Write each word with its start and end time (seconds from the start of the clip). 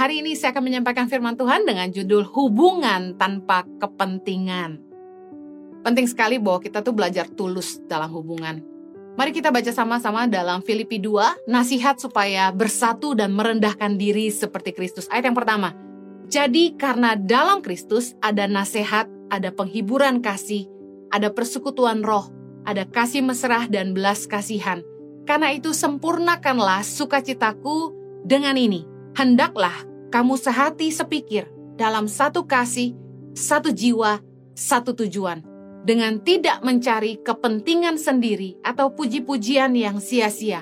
hari 0.00 0.24
ini 0.24 0.32
saya 0.32 0.56
akan 0.56 0.64
menyampaikan 0.64 1.12
firman 1.12 1.36
Tuhan 1.36 1.68
dengan 1.68 1.92
judul 1.92 2.24
Hubungan 2.24 3.20
Tanpa 3.20 3.68
Kepentingan. 3.68 4.80
Penting 5.84 6.08
sekali 6.08 6.40
bahwa 6.40 6.64
kita 6.64 6.80
tuh 6.80 6.96
belajar 6.96 7.28
tulus 7.28 7.84
dalam 7.84 8.08
hubungan. 8.08 8.64
Mari 9.20 9.36
kita 9.36 9.52
baca 9.52 9.68
sama-sama 9.68 10.24
dalam 10.24 10.64
Filipi 10.64 10.96
2, 10.96 11.44
nasihat 11.44 12.00
supaya 12.00 12.48
bersatu 12.48 13.12
dan 13.12 13.36
merendahkan 13.36 14.00
diri 14.00 14.32
seperti 14.32 14.72
Kristus. 14.72 15.04
Ayat 15.12 15.28
yang 15.28 15.36
pertama, 15.36 15.76
jadi 16.32 16.72
karena 16.80 17.12
dalam 17.12 17.60
Kristus 17.60 18.16
ada 18.24 18.48
nasihat, 18.48 19.04
ada 19.28 19.52
penghiburan 19.52 20.24
kasih, 20.24 20.64
ada 21.12 21.28
persekutuan 21.28 22.00
roh, 22.00 22.32
ada 22.64 22.88
kasih 22.88 23.20
mesrah 23.20 23.68
dan 23.68 23.92
belas 23.92 24.24
kasihan. 24.24 24.80
Karena 25.28 25.52
itu 25.52 25.76
sempurnakanlah 25.76 26.80
sukacitaku 26.88 27.92
dengan 28.24 28.56
ini. 28.56 28.88
Hendaklah 29.10 29.89
kamu 30.10 30.34
sehati 30.34 30.90
sepikir 30.90 31.46
dalam 31.78 32.10
satu 32.10 32.44
kasih, 32.44 32.98
satu 33.32 33.70
jiwa, 33.70 34.18
satu 34.58 34.92
tujuan. 34.92 35.46
Dengan 35.80 36.20
tidak 36.20 36.60
mencari 36.60 37.16
kepentingan 37.24 37.96
sendiri 37.96 38.60
atau 38.60 38.92
puji-pujian 38.92 39.72
yang 39.72 39.96
sia-sia. 39.96 40.60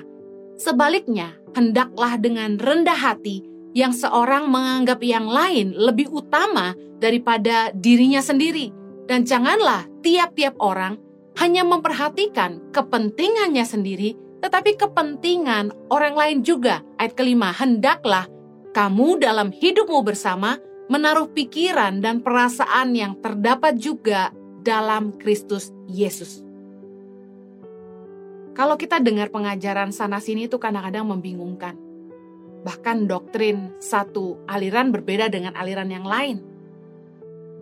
Sebaliknya, 0.55 1.35
hendaklah 1.51 2.15
dengan 2.15 2.55
rendah 2.55 2.95
hati 2.95 3.43
yang 3.75 3.91
seorang 3.91 4.47
menganggap 4.47 5.03
yang 5.03 5.27
lain 5.27 5.75
lebih 5.75 6.07
utama 6.07 6.71
daripada 7.03 7.75
dirinya 7.75 8.23
sendiri. 8.23 8.71
Dan 9.09 9.27
janganlah 9.27 9.89
tiap-tiap 10.05 10.55
orang 10.61 10.95
hanya 11.41 11.67
memperhatikan 11.67 12.71
kepentingannya 12.71 13.65
sendiri, 13.67 14.15
tetapi 14.39 14.79
kepentingan 14.79 15.91
orang 15.91 16.15
lain 16.15 16.37
juga. 16.47 16.79
Ayat 16.95 17.19
kelima, 17.19 17.51
hendaklah 17.51 18.29
kamu 18.75 19.21
dalam 19.21 19.49
hidupmu 19.49 20.01
bersama 20.05 20.57
menaruh 20.89 21.29
pikiran 21.29 22.01
dan 22.01 22.21
perasaan 22.21 22.97
yang 22.97 23.17
terdapat 23.21 23.77
juga 23.77 24.33
dalam 24.61 25.17
Kristus 25.17 25.69
Yesus. 25.85 26.41
Kalau 28.57 28.75
kita 28.75 28.99
dengar 28.99 29.31
pengajaran 29.31 29.93
sana-sini 29.95 30.51
itu 30.51 30.59
kadang-kadang 30.59 31.07
membingungkan. 31.07 31.79
Bahkan 32.59 33.07
doktrin 33.07 33.71
satu 33.79 34.43
aliran 34.51 34.91
berbeda 34.91 35.31
dengan 35.31 35.55
aliran 35.55 35.87
yang 35.87 36.03
lain. 36.03 36.43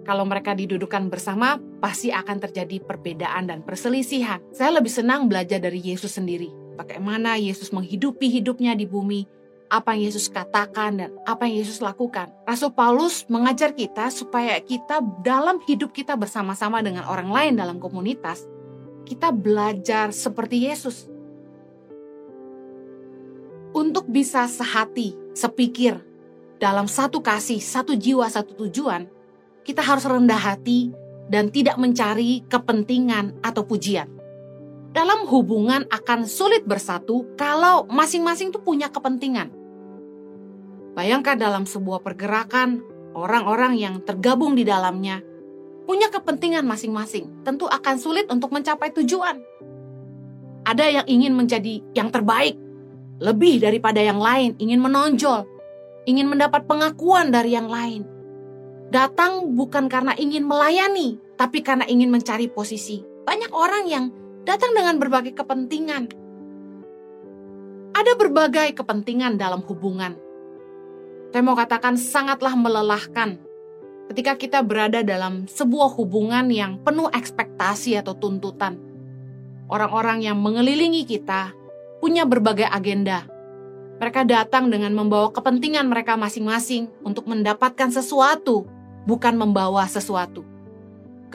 Kalau 0.01 0.25
mereka 0.25 0.57
didudukan 0.57 1.11
bersama, 1.11 1.61
pasti 1.83 2.09
akan 2.09 2.41
terjadi 2.41 2.81
perbedaan 2.81 3.45
dan 3.45 3.61
perselisihan. 3.61 4.41
Saya 4.49 4.79
lebih 4.79 4.89
senang 4.89 5.29
belajar 5.29 5.61
dari 5.61 5.83
Yesus 5.83 6.17
sendiri 6.17 6.67
bagaimana 6.77 7.41
Yesus 7.41 7.73
menghidupi 7.73 8.29
hidupnya 8.29 8.77
di 8.77 8.85
bumi, 8.85 9.25
apa 9.67 9.95
yang 9.95 10.11
Yesus 10.11 10.31
katakan 10.31 10.99
dan 10.99 11.11
apa 11.27 11.47
yang 11.47 11.63
Yesus 11.63 11.83
lakukan. 11.83 12.31
Rasul 12.47 12.71
Paulus 12.71 13.27
mengajar 13.27 13.75
kita 13.75 14.07
supaya 14.11 14.59
kita 14.63 15.03
dalam 15.23 15.59
hidup 15.67 15.91
kita 15.91 16.15
bersama-sama 16.15 16.79
dengan 16.79 17.07
orang 17.07 17.29
lain 17.31 17.53
dalam 17.59 17.77
komunitas, 17.77 18.47
kita 19.03 19.31
belajar 19.31 20.11
seperti 20.15 20.67
Yesus. 20.67 21.07
Untuk 23.75 24.09
bisa 24.09 24.47
sehati, 24.49 25.13
sepikir, 25.37 26.01
dalam 26.57 26.89
satu 26.89 27.21
kasih, 27.21 27.61
satu 27.61 27.93
jiwa, 27.93 28.25
satu 28.25 28.57
tujuan, 28.65 29.05
kita 29.61 29.85
harus 29.85 30.07
rendah 30.07 30.39
hati 30.39 30.89
dan 31.29 31.53
tidak 31.53 31.77
mencari 31.77 32.41
kepentingan 32.47 33.37
atau 33.43 33.67
pujian 33.67 34.16
dalam 34.95 35.27
hubungan 35.27 35.83
akan 35.91 36.25
sulit 36.27 36.63
bersatu 36.63 37.27
kalau 37.35 37.87
masing-masing 37.91 38.51
tuh 38.55 38.63
punya 38.63 38.87
kepentingan. 38.87 39.51
Bayangkan 40.97 41.37
dalam 41.37 41.69
sebuah 41.69 42.01
pergerakan, 42.01 42.81
orang-orang 43.13 43.77
yang 43.77 44.01
tergabung 44.01 44.57
di 44.57 44.65
dalamnya 44.65 45.21
punya 45.87 46.11
kepentingan 46.11 46.67
masing-masing, 46.67 47.47
tentu 47.47 47.63
akan 47.63 47.95
sulit 47.95 48.27
untuk 48.27 48.51
mencapai 48.51 48.91
tujuan. 48.91 49.39
Ada 50.67 50.99
yang 50.99 51.05
ingin 51.07 51.31
menjadi 51.31 51.79
yang 51.95 52.11
terbaik, 52.11 52.59
lebih 53.23 53.63
daripada 53.63 54.03
yang 54.03 54.19
lain, 54.19 54.59
ingin 54.59 54.83
menonjol, 54.83 55.47
ingin 56.03 56.27
mendapat 56.27 56.67
pengakuan 56.67 57.31
dari 57.31 57.55
yang 57.55 57.71
lain. 57.71 58.03
Datang 58.91 59.55
bukan 59.55 59.87
karena 59.87 60.11
ingin 60.19 60.43
melayani, 60.43 61.15
tapi 61.39 61.63
karena 61.63 61.87
ingin 61.87 62.11
mencari 62.11 62.51
posisi. 62.51 62.99
Banyak 62.99 63.51
orang 63.55 63.83
yang 63.87 64.05
datang 64.47 64.71
dengan 64.71 64.95
berbagai 64.95 65.35
kepentingan. 65.35 66.07
Ada 67.91 68.15
berbagai 68.15 68.79
kepentingan 68.79 69.35
dalam 69.35 69.59
hubungan. 69.67 70.15
Saya 71.35 71.43
mau 71.43 71.59
katakan 71.59 71.99
sangatlah 71.99 72.55
melelahkan 72.55 73.43
ketika 74.07 74.39
kita 74.39 74.63
berada 74.63 75.03
dalam 75.03 75.51
sebuah 75.51 75.91
hubungan 75.99 76.47
yang 76.47 76.79
penuh 76.79 77.11
ekspektasi 77.11 77.99
atau 77.99 78.15
tuntutan. 78.15 78.79
Orang-orang 79.67 80.23
yang 80.23 80.39
mengelilingi 80.39 81.03
kita 81.03 81.51
punya 81.99 82.23
berbagai 82.23 82.71
agenda. 82.71 83.27
Mereka 83.99 84.23
datang 84.23 84.71
dengan 84.71 84.95
membawa 84.95 85.35
kepentingan 85.35 85.91
mereka 85.91 86.15
masing-masing 86.15 86.87
untuk 87.03 87.27
mendapatkan 87.27 87.91
sesuatu, 87.91 88.63
bukan 89.03 89.35
membawa 89.35 89.83
sesuatu. 89.91 90.47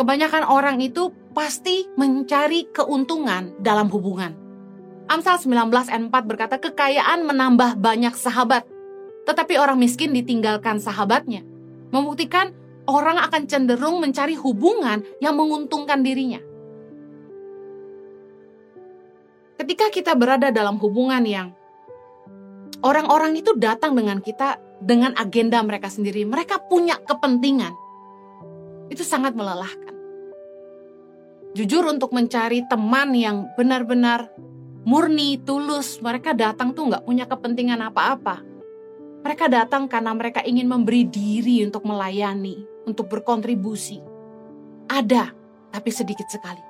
Kebanyakan 0.00 0.48
orang 0.48 0.80
itu 0.80 1.12
pasti 1.32 1.88
mencari 1.96 2.68
keuntungan 2.70 3.56
dalam 3.58 3.88
hubungan. 3.88 4.36
Amsal 5.08 5.40
19 5.40 5.72
ayat 5.72 6.02
4 6.08 6.12
berkata 6.28 6.56
kekayaan 6.60 7.26
menambah 7.26 7.76
banyak 7.80 8.14
sahabat, 8.14 8.64
tetapi 9.26 9.58
orang 9.58 9.80
miskin 9.80 10.14
ditinggalkan 10.14 10.78
sahabatnya. 10.78 11.42
Membuktikan 11.92 12.56
orang 12.88 13.20
akan 13.20 13.44
cenderung 13.44 14.00
mencari 14.00 14.38
hubungan 14.38 15.04
yang 15.20 15.36
menguntungkan 15.36 16.00
dirinya. 16.00 16.40
Ketika 19.60 19.92
kita 19.92 20.12
berada 20.16 20.48
dalam 20.48 20.80
hubungan 20.80 21.22
yang 21.28 21.48
orang-orang 22.80 23.36
itu 23.36 23.52
datang 23.54 23.92
dengan 23.92 24.18
kita 24.24 24.58
dengan 24.80 25.14
agenda 25.14 25.60
mereka 25.62 25.92
sendiri, 25.92 26.24
mereka 26.24 26.58
punya 26.58 26.98
kepentingan. 26.98 27.76
Itu 28.90 29.06
sangat 29.06 29.36
melelahkan 29.36 29.91
jujur 31.52 31.84
untuk 31.88 32.12
mencari 32.16 32.64
teman 32.68 33.12
yang 33.12 33.48
benar-benar 33.56 34.32
murni, 34.82 35.38
tulus. 35.42 36.00
Mereka 36.00 36.32
datang 36.34 36.72
tuh 36.72 36.88
nggak 36.88 37.04
punya 37.04 37.24
kepentingan 37.28 37.80
apa-apa. 37.92 38.42
Mereka 39.22 39.46
datang 39.46 39.86
karena 39.86 40.10
mereka 40.16 40.42
ingin 40.42 40.66
memberi 40.66 41.06
diri 41.06 41.62
untuk 41.62 41.86
melayani, 41.86 42.66
untuk 42.88 43.06
berkontribusi. 43.06 44.02
Ada, 44.90 45.30
tapi 45.70 45.90
sedikit 45.94 46.26
sekali. 46.26 46.60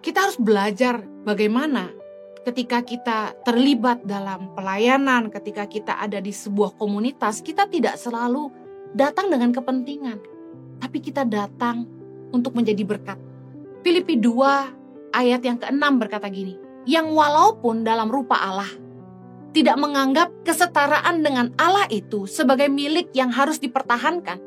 Kita 0.00 0.24
harus 0.24 0.40
belajar 0.40 1.04
bagaimana 1.24 1.92
ketika 2.44 2.84
kita 2.84 3.36
terlibat 3.44 4.04
dalam 4.04 4.52
pelayanan, 4.52 5.32
ketika 5.32 5.64
kita 5.64 5.96
ada 5.96 6.20
di 6.20 6.32
sebuah 6.32 6.76
komunitas, 6.76 7.40
kita 7.40 7.68
tidak 7.68 7.96
selalu 7.96 8.52
datang 8.92 9.32
dengan 9.32 9.52
kepentingan, 9.52 10.20
tapi 10.80 11.00
kita 11.00 11.24
datang 11.24 11.88
untuk 12.34 12.58
menjadi 12.58 12.82
berkat. 12.82 13.16
Filipi 13.86 14.18
2 14.18 15.14
ayat 15.14 15.40
yang 15.46 15.62
ke-6 15.62 15.84
berkata 16.02 16.26
gini, 16.26 16.58
yang 16.84 17.14
walaupun 17.14 17.86
dalam 17.86 18.10
rupa 18.10 18.34
Allah, 18.34 18.68
tidak 19.54 19.78
menganggap 19.78 20.34
kesetaraan 20.42 21.22
dengan 21.22 21.54
Allah 21.54 21.86
itu 21.86 22.26
sebagai 22.26 22.66
milik 22.66 23.14
yang 23.14 23.30
harus 23.30 23.62
dipertahankan, 23.62 24.42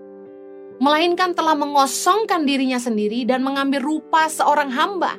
melainkan 0.84 1.32
telah 1.32 1.56
mengosongkan 1.56 2.44
dirinya 2.44 2.78
sendiri 2.78 3.24
dan 3.24 3.40
mengambil 3.42 3.80
rupa 3.80 4.28
seorang 4.28 4.68
hamba 4.76 5.16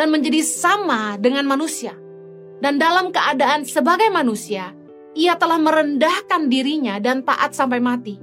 dan 0.00 0.08
menjadi 0.08 0.40
sama 0.40 1.20
dengan 1.20 1.44
manusia. 1.44 1.92
Dan 2.58 2.80
dalam 2.80 3.14
keadaan 3.14 3.62
sebagai 3.62 4.10
manusia, 4.10 4.74
ia 5.14 5.38
telah 5.38 5.60
merendahkan 5.60 6.50
dirinya 6.50 6.98
dan 6.98 7.22
taat 7.22 7.54
sampai 7.54 7.78
mati. 7.78 8.18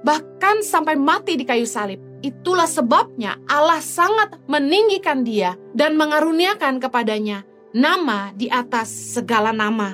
Bahkan 0.00 0.62
sampai 0.62 0.94
mati 0.96 1.36
di 1.36 1.44
kayu 1.44 1.66
salib. 1.68 2.05
Itulah 2.24 2.64
sebabnya 2.64 3.36
Allah 3.44 3.80
sangat 3.84 4.40
meninggikan 4.48 5.20
dia 5.20 5.54
dan 5.76 6.00
mengaruniakan 6.00 6.80
kepadanya 6.80 7.44
nama 7.76 8.32
di 8.32 8.48
atas 8.48 8.88
segala 8.88 9.52
nama. 9.52 9.92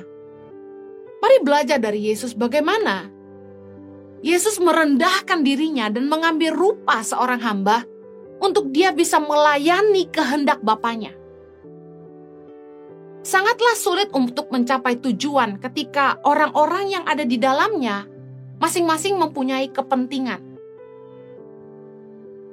Mari 1.19 1.37
belajar 1.43 1.79
dari 1.79 2.11
Yesus 2.11 2.35
bagaimana 2.35 3.11
Yesus 4.23 4.55
merendahkan 4.63 5.43
dirinya 5.43 5.91
dan 5.91 6.07
mengambil 6.07 6.55
rupa 6.55 7.03
seorang 7.03 7.43
hamba 7.43 7.83
untuk 8.39 8.71
dia 8.71 8.95
bisa 8.95 9.19
melayani 9.19 10.07
kehendak 10.07 10.63
Bapaknya. 10.63 11.11
Sangatlah 13.23 13.75
sulit 13.75 14.11
untuk 14.11 14.51
mencapai 14.51 14.99
tujuan 14.99 15.59
ketika 15.59 16.19
orang-orang 16.23 16.91
yang 16.91 17.03
ada 17.07 17.23
di 17.23 17.39
dalamnya 17.39 18.07
masing-masing 18.59 19.15
mempunyai 19.19 19.71
kepentingan. 19.71 20.52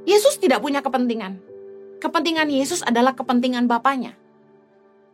Yesus 0.08 0.40
tidak 0.40 0.64
punya 0.64 0.80
kepentingan. 0.80 1.40
Kepentingan 2.00 2.48
Yesus 2.48 2.80
adalah 2.80 3.12
kepentingan 3.12 3.68
Bapaknya. 3.68 4.16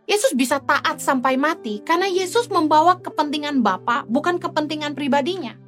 Yesus 0.06 0.38
bisa 0.38 0.62
taat 0.62 1.02
sampai 1.02 1.34
mati 1.34 1.82
karena 1.82 2.06
Yesus 2.06 2.46
membawa 2.46 3.02
kepentingan 3.02 3.66
Bapa, 3.66 4.06
bukan 4.06 4.38
kepentingan 4.38 4.94
pribadinya. 4.94 5.58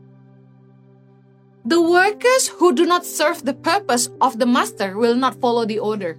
The 1.67 1.83
workers 1.83 2.49
who 2.63 2.71
do 2.71 2.87
not 2.87 3.03
serve 3.03 3.43
the 3.43 3.53
purpose 3.53 4.09
of 4.23 4.39
the 4.39 4.47
master 4.47 4.95
will 4.95 5.19
not 5.19 5.37
follow 5.43 5.67
the 5.67 5.83
order. 5.83 6.15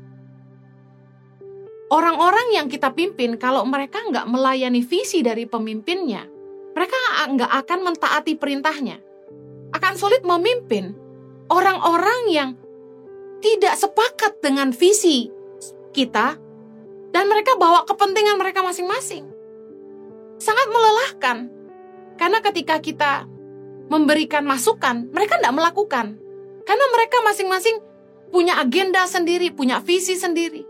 Orang-orang 1.89 2.53
yang 2.53 2.67
kita 2.69 2.93
pimpin, 2.93 3.39
kalau 3.39 3.65
mereka 3.65 3.97
nggak 4.13 4.29
melayani 4.29 4.85
visi 4.85 5.25
dari 5.25 5.49
pemimpinnya, 5.49 6.27
mereka 6.75 6.99
nggak 7.33 7.51
akan 7.65 7.79
mentaati 7.81 8.37
perintahnya. 8.37 9.01
Akan 9.73 9.97
sulit 9.97 10.21
memimpin 10.21 10.93
orang-orang 11.49 12.21
yang 12.29 12.49
tidak 13.39 13.75
sepakat 13.79 14.39
dengan 14.43 14.71
visi 14.75 15.31
kita 15.95 16.35
dan 17.09 17.25
mereka 17.25 17.57
bawa 17.57 17.83
kepentingan 17.87 18.37
mereka 18.37 18.61
masing-masing. 18.61 19.25
Sangat 20.39 20.67
melelahkan. 20.71 21.37
Karena 22.15 22.39
ketika 22.43 22.79
kita 22.79 23.27
memberikan 23.89 24.45
masukan, 24.45 25.09
mereka 25.09 25.39
tidak 25.39 25.55
melakukan. 25.55 26.19
Karena 26.63 26.85
mereka 26.93 27.17
masing-masing 27.25 27.81
punya 28.29 28.61
agenda 28.61 29.03
sendiri, 29.09 29.49
punya 29.49 29.81
visi 29.81 30.15
sendiri. 30.15 30.63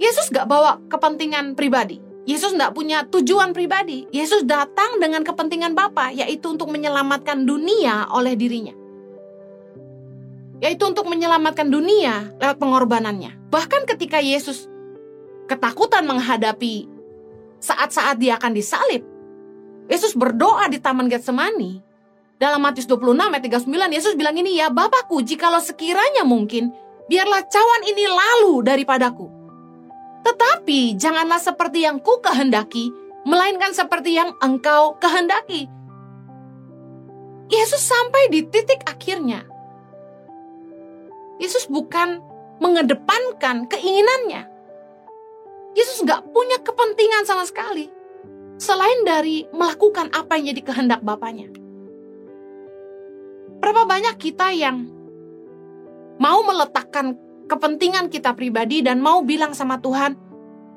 Yesus 0.00 0.32
gak 0.32 0.48
bawa 0.48 0.80
kepentingan 0.88 1.54
pribadi. 1.54 2.00
Yesus 2.24 2.56
tidak 2.56 2.72
punya 2.72 3.04
tujuan 3.08 3.52
pribadi. 3.52 4.08
Yesus 4.10 4.44
datang 4.48 5.00
dengan 5.00 5.24
kepentingan 5.24 5.76
Bapa, 5.76 6.12
yaitu 6.12 6.52
untuk 6.52 6.72
menyelamatkan 6.72 7.44
dunia 7.44 8.08
oleh 8.10 8.34
dirinya. 8.36 8.79
Yaitu 10.60 10.84
untuk 10.84 11.08
menyelamatkan 11.08 11.72
dunia 11.72 12.36
lewat 12.36 12.60
pengorbanannya. 12.60 13.48
Bahkan 13.48 13.88
ketika 13.88 14.20
Yesus 14.20 14.68
ketakutan 15.48 16.04
menghadapi 16.04 16.84
saat-saat 17.60 18.20
dia 18.20 18.36
akan 18.36 18.52
disalib, 18.52 19.02
Yesus 19.90 20.14
berdoa 20.14 20.70
di 20.70 20.78
Taman 20.78 21.10
Getsemani. 21.10 21.82
Dalam 22.40 22.62
Matius 22.62 22.88
26 22.88 23.20
ayat 23.20 23.44
39, 23.68 23.96
Yesus 23.98 24.14
bilang 24.16 24.32
ini, 24.38 24.56
ya 24.56 24.72
Bapakku, 24.72 25.20
jikalau 25.20 25.60
sekiranya 25.60 26.24
mungkin, 26.24 26.72
biarlah 27.10 27.44
cawan 27.44 27.82
ini 27.84 28.06
lalu 28.06 28.64
daripadaku. 28.64 29.28
Tetapi 30.24 30.94
janganlah 30.96 31.42
seperti 31.42 31.84
yang 31.84 31.98
ku 31.98 32.22
kehendaki, 32.22 32.94
melainkan 33.26 33.74
seperti 33.74 34.14
yang 34.14 34.32
engkau 34.40 34.96
kehendaki. 35.02 35.66
Yesus 37.50 37.82
sampai 37.82 38.30
di 38.30 38.46
titik 38.46 38.86
akhirnya. 38.86 39.49
Yesus 41.40 41.66
bukan 41.72 42.20
mengedepankan 42.60 43.64
keinginannya, 43.72 44.44
Yesus 45.72 46.02
nggak 46.02 46.34
punya 46.34 46.58
kepentingan 46.60 47.24
sama 47.24 47.46
sekali. 47.46 47.88
Selain 48.60 49.06
dari 49.08 49.48
melakukan 49.56 50.12
apa 50.12 50.36
yang 50.36 50.52
jadi 50.52 50.62
kehendak 50.68 51.00
Bapaknya. 51.00 51.48
Berapa 53.60 53.88
banyak 53.88 54.16
kita 54.20 54.52
yang 54.52 54.84
mau 56.20 56.44
meletakkan 56.44 57.16
kepentingan 57.48 58.12
kita 58.12 58.36
pribadi 58.36 58.84
dan 58.84 59.00
mau 59.00 59.24
bilang 59.24 59.56
sama 59.56 59.80
Tuhan, 59.80 60.12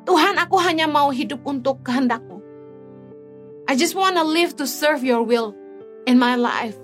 Tuhan 0.07 0.39
aku 0.39 0.55
hanya 0.63 0.87
mau 0.87 1.11
hidup 1.11 1.43
untuk 1.43 1.83
kehendakmu. 1.83 2.39
I 3.67 3.75
just 3.75 3.95
wanna 3.95 4.23
live 4.23 4.55
to 4.59 4.67
serve 4.67 5.03
your 5.03 5.23
will 5.23 5.55
in 6.07 6.19
my 6.19 6.35
life. 6.39 6.75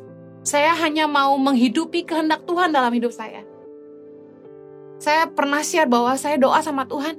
Saya 0.44 0.72
hanya 0.75 1.08
mau 1.08 1.36
menghidupi 1.36 2.08
kehendak 2.08 2.48
Tuhan 2.48 2.72
dalam 2.72 2.92
hidup 2.96 3.12
saya. 3.12 3.44
Saya 5.00 5.31
pernah 5.31 5.63
share 5.63 5.88
bahwa 5.88 6.12
saya 6.19 6.36
doa 6.36 6.60
sama 6.60 6.84
Tuhan, 6.84 7.16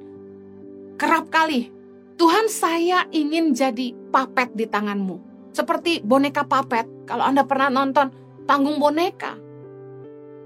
kerap 1.00 1.32
kali, 1.32 1.72
Tuhan 2.20 2.52
saya 2.52 3.08
ingin 3.08 3.56
jadi 3.56 3.96
papet 4.12 4.52
di 4.52 4.68
tanganmu. 4.68 5.16
Seperti 5.56 6.04
boneka 6.04 6.44
papet, 6.44 6.84
kalau 7.08 7.24
Anda 7.24 7.48
pernah 7.48 7.72
nonton 7.72 8.12
tanggung 8.44 8.76
boneka. 8.76 9.40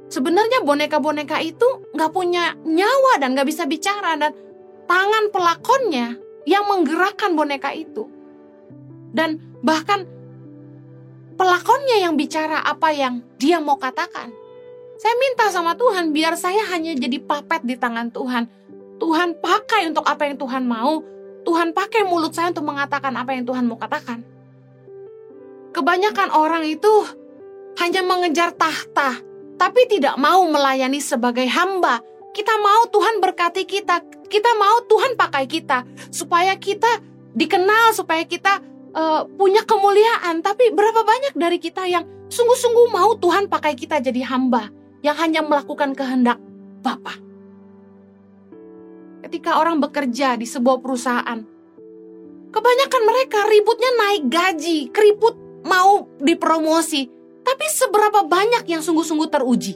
Sebenarnya 0.07 0.63
boneka-boneka 0.63 1.43
itu 1.43 1.91
nggak 1.91 2.13
punya 2.15 2.55
nyawa 2.63 3.19
dan 3.19 3.35
nggak 3.35 3.51
bisa 3.51 3.67
bicara 3.67 4.15
dan 4.15 4.31
tangan 4.87 5.35
pelakonnya 5.35 6.15
yang 6.47 6.71
menggerakkan 6.71 7.35
boneka 7.35 7.75
itu. 7.75 8.07
Dan 9.11 9.43
bahkan 9.59 10.07
pelakonnya 11.35 11.99
yang 11.99 12.15
bicara 12.15 12.63
apa 12.63 12.95
yang 12.95 13.27
dia 13.43 13.59
mau 13.59 13.75
katakan. 13.75 14.44
Saya 14.95 15.15
minta 15.19 15.51
sama 15.51 15.75
Tuhan 15.75 16.15
biar 16.15 16.39
saya 16.39 16.63
hanya 16.71 16.95
jadi 16.95 17.19
papet 17.19 17.67
di 17.67 17.75
tangan 17.75 18.15
Tuhan 18.15 18.47
Tuhan 18.99 19.39
pakai 19.43 19.91
untuk 19.91 20.07
apa 20.07 20.25
yang 20.25 20.39
Tuhan 20.39 20.65
mau. 20.65 21.03
Tuhan 21.45 21.77
pakai 21.77 22.09
mulut 22.09 22.33
saya 22.33 22.49
untuk 22.55 22.65
mengatakan 22.65 23.13
apa 23.13 23.37
yang 23.37 23.45
Tuhan 23.45 23.69
mau 23.69 23.77
katakan. 23.77 24.25
Kebanyakan 25.77 26.33
orang 26.33 26.65
itu 26.65 26.89
hanya 27.83 28.01
mengejar 28.01 28.55
tahta, 28.57 29.21
tapi 29.61 29.85
tidak 29.91 30.17
mau 30.17 30.41
melayani 30.49 31.03
sebagai 31.05 31.45
hamba. 31.51 32.01
Kita 32.33 32.55
mau 32.59 32.89
Tuhan 32.89 33.21
berkati 33.21 33.69
kita, 33.69 34.01
kita 34.31 34.51
mau 34.57 34.83
Tuhan 34.89 35.21
pakai 35.21 35.45
kita, 35.45 35.85
supaya 36.09 36.57
kita 36.57 36.89
dikenal, 37.37 37.93
supaya 37.93 38.25
kita 38.25 38.65
uh, 38.97 39.29
punya 39.37 39.69
kemuliaan. 39.69 40.41
Tapi 40.41 40.73
berapa 40.73 41.05
banyak 41.05 41.35
dari 41.37 41.61
kita 41.61 41.85
yang 41.85 42.09
sungguh-sungguh 42.33 42.89
mau 42.89 43.13
Tuhan 43.21 43.53
pakai 43.53 43.77
kita 43.77 44.01
jadi 44.01 44.25
hamba, 44.33 44.73
yang 45.05 45.21
hanya 45.21 45.45
melakukan 45.45 45.93
kehendak 45.93 46.41
Bapa 46.81 47.21
ketika 49.25 49.59
orang 49.59 49.83
bekerja 49.83 50.39
di 50.39 50.47
sebuah 50.47 50.79
perusahaan. 50.79 51.43
Kebanyakan 52.55 53.03
mereka 53.03 53.43
ributnya 53.51 53.91
naik 53.99 54.23
gaji, 54.31 54.95
keriput 54.95 55.35
mau 55.67 56.07
dipromosi. 56.23 57.11
Tapi 57.43 57.67
seberapa 57.67 58.25
banyak 58.31 58.63
yang 58.71 58.79
sungguh-sungguh 58.79 59.29
teruji? 59.29 59.75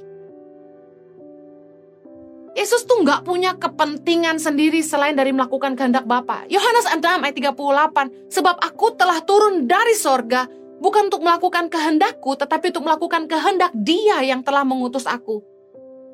Yesus 2.54 2.86
tuh 2.86 3.02
nggak 3.02 3.26
punya 3.26 3.58
kepentingan 3.58 4.38
sendiri 4.38 4.78
selain 4.78 5.18
dari 5.18 5.34
melakukan 5.34 5.74
kehendak 5.74 6.06
Bapa. 6.06 6.46
Yohanes 6.46 6.86
6 6.94 7.02
ayat 7.02 7.34
38, 7.34 8.30
sebab 8.30 8.56
aku 8.62 8.94
telah 8.94 9.22
turun 9.26 9.66
dari 9.66 9.98
sorga, 9.98 10.46
bukan 10.78 11.12
untuk 11.12 11.22
melakukan 11.22 11.70
kehendakku, 11.70 12.34
tetapi 12.38 12.74
untuk 12.74 12.84
melakukan 12.86 13.26
kehendak 13.26 13.70
dia 13.74 14.22
yang 14.22 14.42
telah 14.42 14.62
mengutus 14.62 15.04
aku. 15.04 15.42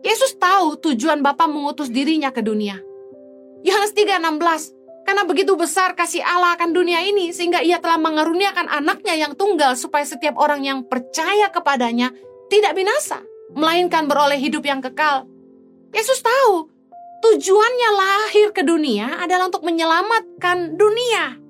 Yesus 0.04 0.36
tahu 0.36 0.76
tujuan 0.80 1.24
Bapa 1.24 1.48
mengutus 1.48 1.88
dirinya 1.88 2.28
ke 2.28 2.44
dunia. 2.44 2.76
Yohanes 3.64 3.96
3:16 3.96 4.76
karena 5.04 5.22
begitu 5.28 5.52
besar 5.56 5.92
kasih 5.92 6.24
Allah 6.24 6.56
akan 6.56 6.72
dunia 6.72 7.04
ini 7.04 7.32
sehingga 7.32 7.60
ia 7.60 7.76
telah 7.80 8.00
mengaruniakan 8.00 8.68
anaknya 8.72 9.16
yang 9.16 9.32
tunggal 9.36 9.76
supaya 9.76 10.04
setiap 10.04 10.36
orang 10.40 10.64
yang 10.64 10.84
percaya 10.84 11.52
kepadanya 11.52 12.12
tidak 12.48 12.72
binasa, 12.72 13.20
melainkan 13.52 14.08
beroleh 14.08 14.40
hidup 14.40 14.64
yang 14.64 14.80
kekal. 14.80 15.28
Yesus 15.92 16.24
tahu 16.24 16.72
tujuannya 17.20 17.90
lahir 17.92 18.48
ke 18.56 18.64
dunia 18.64 19.20
adalah 19.20 19.48
untuk 19.52 19.64
menyelamatkan 19.64 20.76
dunia. 20.76 21.43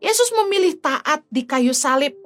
Yesus 0.00 0.32
memilih 0.32 0.80
taat 0.80 1.20
di 1.28 1.44
kayu 1.44 1.76
salib. 1.76 2.16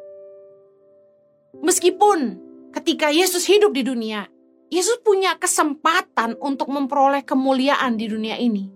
Meskipun 1.58 2.38
ketika 2.70 3.10
Yesus 3.10 3.42
hidup 3.50 3.74
di 3.74 3.82
dunia, 3.82 4.30
Yesus 4.70 5.02
punya 5.02 5.34
kesempatan 5.34 6.38
untuk 6.38 6.70
memperoleh 6.70 7.26
kemuliaan 7.26 7.98
di 7.98 8.06
dunia 8.06 8.38
ini. 8.38 8.70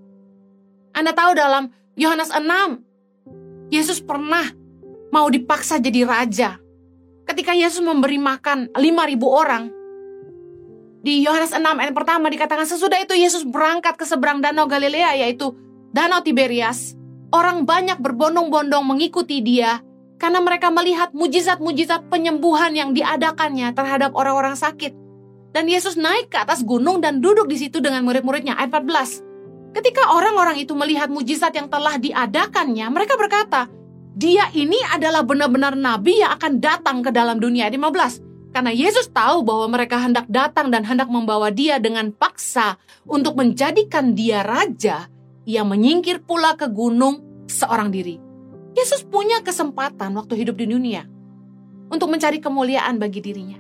Anda 0.94 1.14
tahu 1.14 1.38
dalam 1.38 1.70
Yohanes 1.94 2.34
6, 2.34 3.70
Yesus 3.70 4.02
pernah 4.02 4.50
mau 5.14 5.30
dipaksa 5.30 5.78
jadi 5.78 6.02
raja. 6.02 6.58
Ketika 7.22 7.54
Yesus 7.54 7.82
memberi 7.82 8.18
makan 8.18 8.74
5.000 8.74 8.82
orang, 9.26 9.64
di 10.98 11.22
Yohanes 11.22 11.54
6 11.54 11.62
ayat 11.62 11.94
pertama 11.94 12.26
dikatakan 12.26 12.66
sesudah 12.66 12.98
itu 12.98 13.14
Yesus 13.14 13.46
berangkat 13.46 13.94
ke 13.94 14.02
seberang 14.02 14.42
danau 14.42 14.66
Galilea 14.66 15.14
yaitu 15.22 15.54
danau 15.94 16.18
Tiberias. 16.20 16.98
Orang 17.28 17.68
banyak 17.68 18.00
berbondong-bondong 18.00 18.88
mengikuti 18.88 19.44
dia 19.44 19.84
karena 20.16 20.40
mereka 20.40 20.72
melihat 20.72 21.12
mujizat-mujizat 21.12 22.08
penyembuhan 22.08 22.72
yang 22.72 22.90
diadakannya 22.96 23.70
terhadap 23.76 24.16
orang-orang 24.16 24.56
sakit. 24.56 24.96
Dan 25.52 25.68
Yesus 25.68 25.96
naik 25.96 26.32
ke 26.32 26.40
atas 26.40 26.64
gunung 26.64 27.00
dan 27.00 27.20
duduk 27.20 27.48
di 27.48 27.56
situ 27.56 27.80
dengan 27.80 28.04
murid-muridnya. 28.04 28.56
Ayat 28.56 28.84
14. 28.84 29.76
Ketika 29.76 30.12
orang-orang 30.16 30.60
itu 30.60 30.72
melihat 30.72 31.12
mujizat 31.12 31.52
yang 31.52 31.68
telah 31.68 32.00
diadakannya, 32.00 32.86
mereka 32.88 33.14
berkata, 33.20 33.68
dia 34.18 34.48
ini 34.56 34.76
adalah 34.90 35.22
benar-benar 35.22 35.78
nabi 35.78 36.24
yang 36.24 36.34
akan 36.34 36.58
datang 36.58 37.04
ke 37.04 37.12
dalam 37.12 37.38
dunia. 37.38 37.68
Ayat 37.68 37.78
15. 37.78 38.24
Karena 38.56 38.72
Yesus 38.72 39.12
tahu 39.12 39.44
bahwa 39.44 39.76
mereka 39.76 40.00
hendak 40.00 40.26
datang 40.26 40.72
dan 40.72 40.82
hendak 40.82 41.06
membawa 41.12 41.52
dia 41.52 41.76
dengan 41.76 42.10
paksa 42.10 42.80
untuk 43.04 43.36
menjadikan 43.36 44.16
dia 44.16 44.40
raja, 44.40 45.06
ia 45.48 45.64
menyingkir 45.64 46.20
pula 46.28 46.60
ke 46.60 46.68
gunung 46.68 47.24
seorang 47.48 47.88
diri. 47.88 48.20
Yesus 48.76 49.00
punya 49.08 49.40
kesempatan 49.40 50.12
waktu 50.12 50.44
hidup 50.44 50.60
di 50.60 50.68
dunia 50.68 51.08
untuk 51.88 52.12
mencari 52.12 52.36
kemuliaan 52.36 53.00
bagi 53.00 53.24
dirinya. 53.24 53.56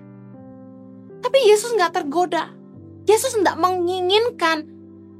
Tapi 1.24 1.48
Yesus 1.48 1.72
nggak 1.72 1.96
tergoda. 1.96 2.52
Yesus 3.08 3.40
tidak 3.40 3.56
menginginkan 3.56 4.68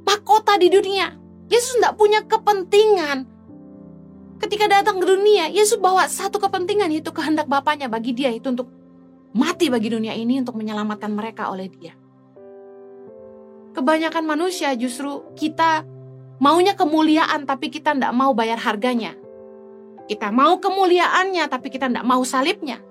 mahkota 0.05 0.61
di 0.61 0.69
dunia. 0.69 1.17
Yesus 1.49 1.81
tidak 1.81 1.97
punya 1.97 2.21
kepentingan. 2.29 3.25
Ketika 4.37 4.69
datang 4.69 5.01
ke 5.01 5.09
dunia, 5.09 5.49
Yesus 5.49 5.81
bawa 5.81 6.05
satu 6.05 6.37
kepentingan 6.37 6.93
yaitu 6.93 7.09
kehendak 7.09 7.49
Bapaknya 7.49 7.89
bagi 7.89 8.13
dia 8.13 8.29
itu 8.29 8.45
untuk 8.45 8.69
mati 9.33 9.73
bagi 9.73 9.89
dunia 9.89 10.13
ini 10.13 10.37
untuk 10.37 10.53
menyelamatkan 10.55 11.11
mereka 11.11 11.49
oleh 11.49 11.65
dia. 11.67 11.97
Kebanyakan 13.73 14.23
manusia 14.23 14.71
justru 14.77 15.33
kita 15.33 15.83
maunya 16.39 16.73
kemuliaan 16.73 17.43
tapi 17.43 17.69
kita 17.69 17.93
tidak 17.93 18.15
mau 18.15 18.31
bayar 18.31 18.57
harganya. 18.57 19.13
Kita 20.09 20.33
mau 20.33 20.57
kemuliaannya 20.57 21.45
tapi 21.45 21.69
kita 21.69 21.91
tidak 21.91 22.07
mau 22.07 22.25
salibnya. 22.25 22.81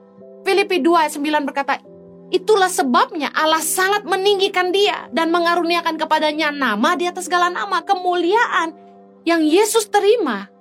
Filipi 0.46 0.78
2 0.78 1.02
ayat 1.02 1.12
9 1.18 1.48
berkata, 1.48 1.82
Itulah 2.28 2.68
sebabnya 2.68 3.32
Allah 3.32 3.64
sangat 3.64 4.04
meninggikan 4.04 4.68
dia 4.68 5.08
dan 5.16 5.32
mengaruniakan 5.32 5.96
kepadanya 5.96 6.52
nama 6.52 6.92
di 6.92 7.08
atas 7.08 7.24
segala 7.24 7.48
nama 7.48 7.80
kemuliaan 7.80 8.76
yang 9.24 9.40
Yesus 9.40 9.88
terima 9.88 10.52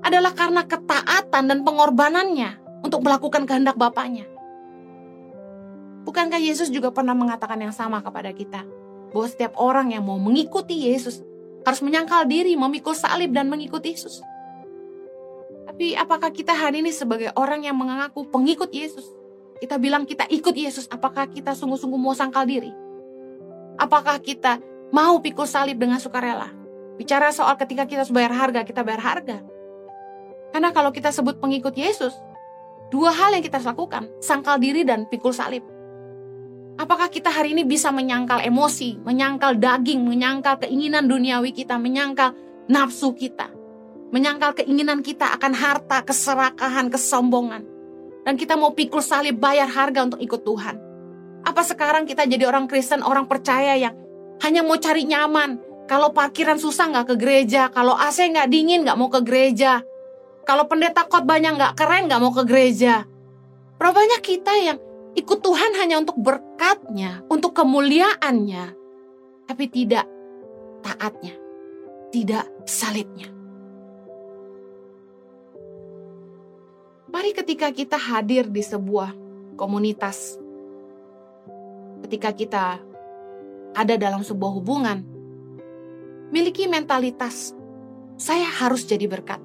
adalah 0.00 0.32
karena 0.32 0.64
ketaatan 0.64 1.44
dan 1.44 1.60
pengorbanannya 1.60 2.80
untuk 2.80 3.04
melakukan 3.04 3.44
kehendak 3.44 3.76
Bapaknya. 3.76 4.24
Bukankah 6.08 6.40
Yesus 6.40 6.68
juga 6.72 6.92
pernah 6.92 7.16
mengatakan 7.16 7.60
yang 7.60 7.72
sama 7.72 8.00
kepada 8.04 8.32
kita? 8.32 8.64
Bahwa 9.12 9.28
setiap 9.28 9.56
orang 9.60 9.92
yang 9.92 10.04
mau 10.04 10.20
mengikuti 10.20 10.88
Yesus 10.88 11.20
harus 11.64 11.80
menyangkal 11.80 12.28
diri, 12.28 12.54
memikul 12.54 12.94
salib 12.94 13.32
dan 13.32 13.48
mengikuti 13.48 13.96
Yesus. 13.96 14.20
Tapi 15.64 15.96
apakah 15.98 16.30
kita 16.30 16.54
hari 16.54 16.84
ini 16.84 16.94
sebagai 16.94 17.34
orang 17.34 17.66
yang 17.66 17.74
mengaku 17.74 18.28
pengikut 18.30 18.70
Yesus? 18.70 19.04
kita 19.64 19.80
bilang 19.80 20.04
kita 20.04 20.28
ikut 20.28 20.52
Yesus, 20.52 20.84
apakah 20.92 21.24
kita 21.30 21.56
sungguh-sungguh 21.56 21.96
mau 21.96 22.12
sangkal 22.12 22.44
diri? 22.44 22.68
Apakah 23.80 24.20
kita 24.20 24.60
mau 24.92 25.18
pikul 25.24 25.48
salib 25.48 25.80
dengan 25.80 25.96
sukarela? 25.96 26.52
Bicara 27.00 27.32
soal 27.32 27.56
ketika 27.58 27.88
kita 27.88 28.04
harus 28.04 28.12
bayar 28.12 28.36
harga, 28.36 28.60
kita 28.60 28.84
bayar 28.84 29.00
harga. 29.00 29.40
Karena 30.52 30.70
kalau 30.70 30.92
kita 30.92 31.10
sebut 31.10 31.40
pengikut 31.40 31.72
Yesus, 31.74 32.12
dua 32.92 33.10
hal 33.10 33.34
yang 33.34 33.42
kita 33.42 33.58
lakukan, 33.64 34.06
sangkal 34.22 34.60
diri 34.60 34.86
dan 34.86 35.08
pikul 35.10 35.34
salib. 35.34 35.64
Apakah 36.74 37.06
kita 37.06 37.30
hari 37.30 37.54
ini 37.54 37.62
bisa 37.62 37.94
menyangkal 37.94 38.42
emosi, 38.42 38.98
menyangkal 39.06 39.62
daging, 39.62 40.02
menyangkal 40.02 40.58
keinginan 40.58 41.06
duniawi 41.06 41.54
kita, 41.54 41.78
menyangkal 41.78 42.34
nafsu 42.66 43.14
kita, 43.14 43.46
menyangkal 44.10 44.58
keinginan 44.58 44.98
kita 44.98 45.38
akan 45.38 45.54
harta, 45.54 46.02
keserakahan, 46.02 46.90
kesombongan, 46.90 47.62
dan 48.26 48.34
kita 48.34 48.58
mau 48.58 48.74
pikul 48.74 48.98
salib 48.98 49.38
bayar 49.38 49.70
harga 49.70 50.02
untuk 50.02 50.18
ikut 50.18 50.42
Tuhan. 50.42 50.76
Apa 51.46 51.62
sekarang 51.62 52.10
kita 52.10 52.26
jadi 52.26 52.50
orang 52.50 52.66
Kristen, 52.66 53.06
orang 53.06 53.30
percaya 53.30 53.78
yang 53.78 53.94
hanya 54.42 54.66
mau 54.66 54.74
cari 54.74 55.06
nyaman. 55.06 55.62
Kalau 55.84 56.10
parkiran 56.10 56.58
susah 56.58 56.90
nggak 56.90 57.06
ke 57.12 57.14
gereja, 57.20 57.68
kalau 57.70 57.94
AC 57.94 58.24
nggak 58.24 58.50
dingin 58.50 58.82
nggak 58.82 58.98
mau 58.98 59.12
ke 59.12 59.20
gereja, 59.22 59.84
kalau 60.42 60.64
pendeta 60.66 61.04
khotbahnya 61.06 61.54
nggak 61.54 61.72
keren 61.76 62.08
nggak 62.08 62.20
mau 62.20 62.32
ke 62.32 62.42
gereja. 62.48 63.04
Berapa 63.76 63.92
banyak 63.94 64.22
kita 64.24 64.52
yang 64.64 64.78
ikut 65.14 65.38
Tuhan 65.40 65.72
hanya 65.78 66.02
untuk 66.02 66.18
berkatnya, 66.18 67.22
untuk 67.30 67.54
kemuliaannya, 67.54 68.64
tapi 69.46 69.64
tidak 69.70 70.06
taatnya, 70.82 71.34
tidak 72.10 72.44
salibnya. 72.66 73.30
Mari 77.14 77.30
ketika 77.30 77.70
kita 77.70 77.94
hadir 77.94 78.50
di 78.50 78.58
sebuah 78.58 79.14
komunitas, 79.54 80.34
ketika 82.02 82.34
kita 82.34 82.64
ada 83.74 83.94
dalam 83.94 84.26
sebuah 84.26 84.52
hubungan, 84.58 85.06
miliki 86.34 86.66
mentalitas, 86.66 87.54
saya 88.18 88.46
harus 88.46 88.82
jadi 88.82 89.06
berkat. 89.06 89.38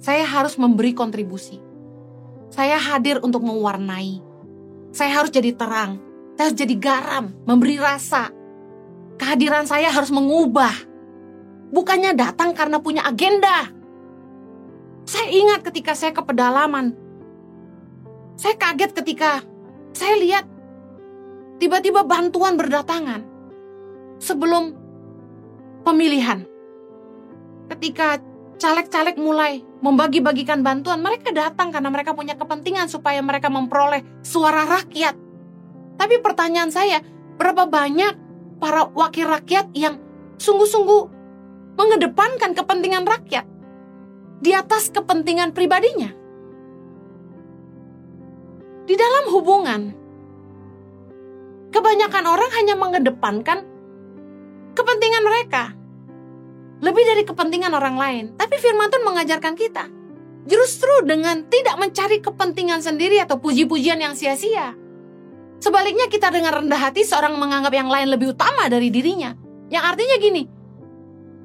Saya 0.00 0.24
harus 0.24 0.56
memberi 0.56 0.96
kontribusi. 0.96 1.60
Saya 2.50 2.80
hadir 2.80 3.20
untuk 3.20 3.44
mewarnai. 3.44 4.29
Saya 4.90 5.22
harus 5.22 5.30
jadi 5.30 5.54
terang. 5.54 5.98
Saya 6.34 6.50
harus 6.50 6.58
jadi 6.58 6.74
garam, 6.80 7.24
memberi 7.44 7.76
rasa. 7.76 8.32
Kehadiran 9.20 9.68
saya 9.68 9.92
harus 9.92 10.08
mengubah. 10.08 10.72
Bukannya 11.70 12.16
datang 12.18 12.56
karena 12.56 12.82
punya 12.82 13.06
agenda, 13.06 13.70
saya 15.10 15.26
ingat 15.26 15.66
ketika 15.66 15.92
saya 15.98 16.14
ke 16.14 16.22
pedalaman. 16.22 16.94
Saya 18.38 18.54
kaget 18.54 18.94
ketika 18.94 19.42
saya 19.90 20.14
lihat 20.22 20.46
tiba-tiba 21.58 22.06
bantuan 22.06 22.54
berdatangan 22.54 23.26
sebelum 24.22 24.70
pemilihan. 25.82 26.46
Ketika 27.74 28.22
caleg-caleg 28.60 29.16
mulai 29.16 29.64
membagi-bagikan 29.80 30.60
bantuan, 30.60 31.00
mereka 31.00 31.32
datang 31.32 31.72
karena 31.72 31.88
mereka 31.88 32.12
punya 32.12 32.36
kepentingan 32.36 32.92
supaya 32.92 33.24
mereka 33.24 33.48
memperoleh 33.48 34.04
suara 34.20 34.68
rakyat. 34.68 35.16
Tapi 35.96 36.20
pertanyaan 36.20 36.68
saya, 36.68 37.00
berapa 37.40 37.64
banyak 37.64 38.14
para 38.60 38.92
wakil 38.92 39.26
rakyat 39.32 39.72
yang 39.72 39.96
sungguh-sungguh 40.36 41.18
mengedepankan 41.80 42.52
kepentingan 42.52 43.08
rakyat? 43.08 43.48
di 44.40 44.56
atas 44.56 44.88
kepentingan 44.88 45.52
pribadinya. 45.52 46.10
Di 48.88 48.94
dalam 48.96 49.24
hubungan, 49.30 49.80
kebanyakan 51.70 52.24
orang 52.26 52.50
hanya 52.58 52.74
mengedepankan 52.74 53.58
kepentingan 54.74 55.22
mereka 55.22 55.76
lebih 56.80 57.04
dari 57.04 57.22
kepentingan 57.28 57.72
orang 57.76 57.96
lain. 57.96 58.24
Tapi 58.36 58.56
firman 58.56 58.88
Tuhan 58.88 59.04
mengajarkan 59.04 59.54
kita 59.56 59.84
justru 60.48 61.04
dengan 61.04 61.44
tidak 61.46 61.76
mencari 61.76 62.18
kepentingan 62.24 62.80
sendiri 62.80 63.20
atau 63.20 63.36
puji-pujian 63.38 64.00
yang 64.00 64.16
sia-sia. 64.16 64.72
Sebaliknya 65.60 66.08
kita 66.08 66.32
dengan 66.32 66.64
rendah 66.64 66.80
hati 66.80 67.04
seorang 67.04 67.36
menganggap 67.36 67.72
yang 67.76 67.92
lain 67.92 68.08
lebih 68.08 68.32
utama 68.32 68.64
dari 68.72 68.88
dirinya. 68.88 69.36
Yang 69.68 69.84
artinya 69.84 70.16
gini, 70.16 70.42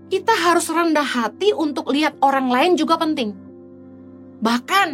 kita 0.08 0.32
harus 0.32 0.72
rendah 0.72 1.04
hati 1.04 1.52
untuk 1.52 1.92
lihat 1.92 2.16
orang 2.24 2.48
lain 2.48 2.80
juga 2.80 2.96
penting. 2.96 3.36
Bahkan, 4.40 4.90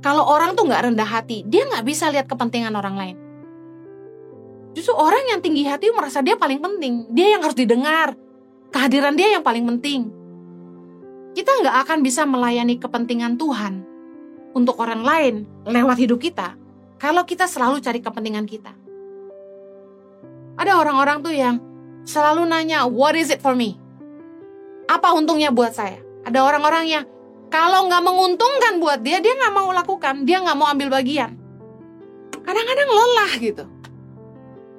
kalau 0.00 0.24
orang 0.24 0.56
tuh 0.56 0.64
nggak 0.64 0.88
rendah 0.88 1.04
hati, 1.06 1.44
dia 1.44 1.68
nggak 1.68 1.84
bisa 1.84 2.08
lihat 2.08 2.24
kepentingan 2.24 2.72
orang 2.72 2.96
lain. 2.96 3.16
Justru 4.74 4.96
orang 4.96 5.22
yang 5.30 5.38
tinggi 5.44 5.68
hati 5.68 5.92
merasa 5.92 6.24
dia 6.24 6.34
paling 6.34 6.58
penting, 6.58 7.06
dia 7.12 7.36
yang 7.36 7.44
harus 7.44 7.54
didengar, 7.54 8.16
kehadiran 8.74 9.14
dia 9.14 9.38
yang 9.38 9.46
paling 9.46 9.62
penting. 9.70 10.10
Kita 11.38 11.62
nggak 11.62 11.86
akan 11.86 11.98
bisa 12.02 12.26
melayani 12.26 12.82
kepentingan 12.82 13.38
Tuhan 13.38 13.86
untuk 14.50 14.82
orang 14.82 15.06
lain 15.06 15.34
lewat 15.62 16.02
hidup 16.02 16.18
kita 16.18 16.58
kalau 16.98 17.22
kita 17.22 17.46
selalu 17.46 17.78
cari 17.78 18.02
kepentingan 18.02 18.50
kita. 18.50 18.74
Ada 20.58 20.74
orang-orang 20.74 21.22
tuh 21.22 21.34
yang 21.34 21.62
selalu 22.02 22.46
nanya, 22.50 22.86
what 22.90 23.14
is 23.14 23.30
it 23.30 23.38
for 23.38 23.54
me? 23.54 23.78
Apa 24.90 25.14
untungnya 25.14 25.54
buat 25.54 25.74
saya? 25.74 26.02
Ada 26.26 26.42
orang-orang 26.42 26.84
yang 26.90 27.04
kalau 27.50 27.86
nggak 27.86 28.02
menguntungkan 28.02 28.82
buat 28.82 29.02
dia, 29.02 29.22
dia 29.22 29.34
nggak 29.38 29.54
mau 29.54 29.70
lakukan, 29.70 30.26
dia 30.26 30.42
nggak 30.42 30.58
mau 30.58 30.66
ambil 30.70 30.90
bagian. 30.90 31.34
Kadang-kadang 32.42 32.90
lelah 32.90 33.32
gitu. 33.38 33.64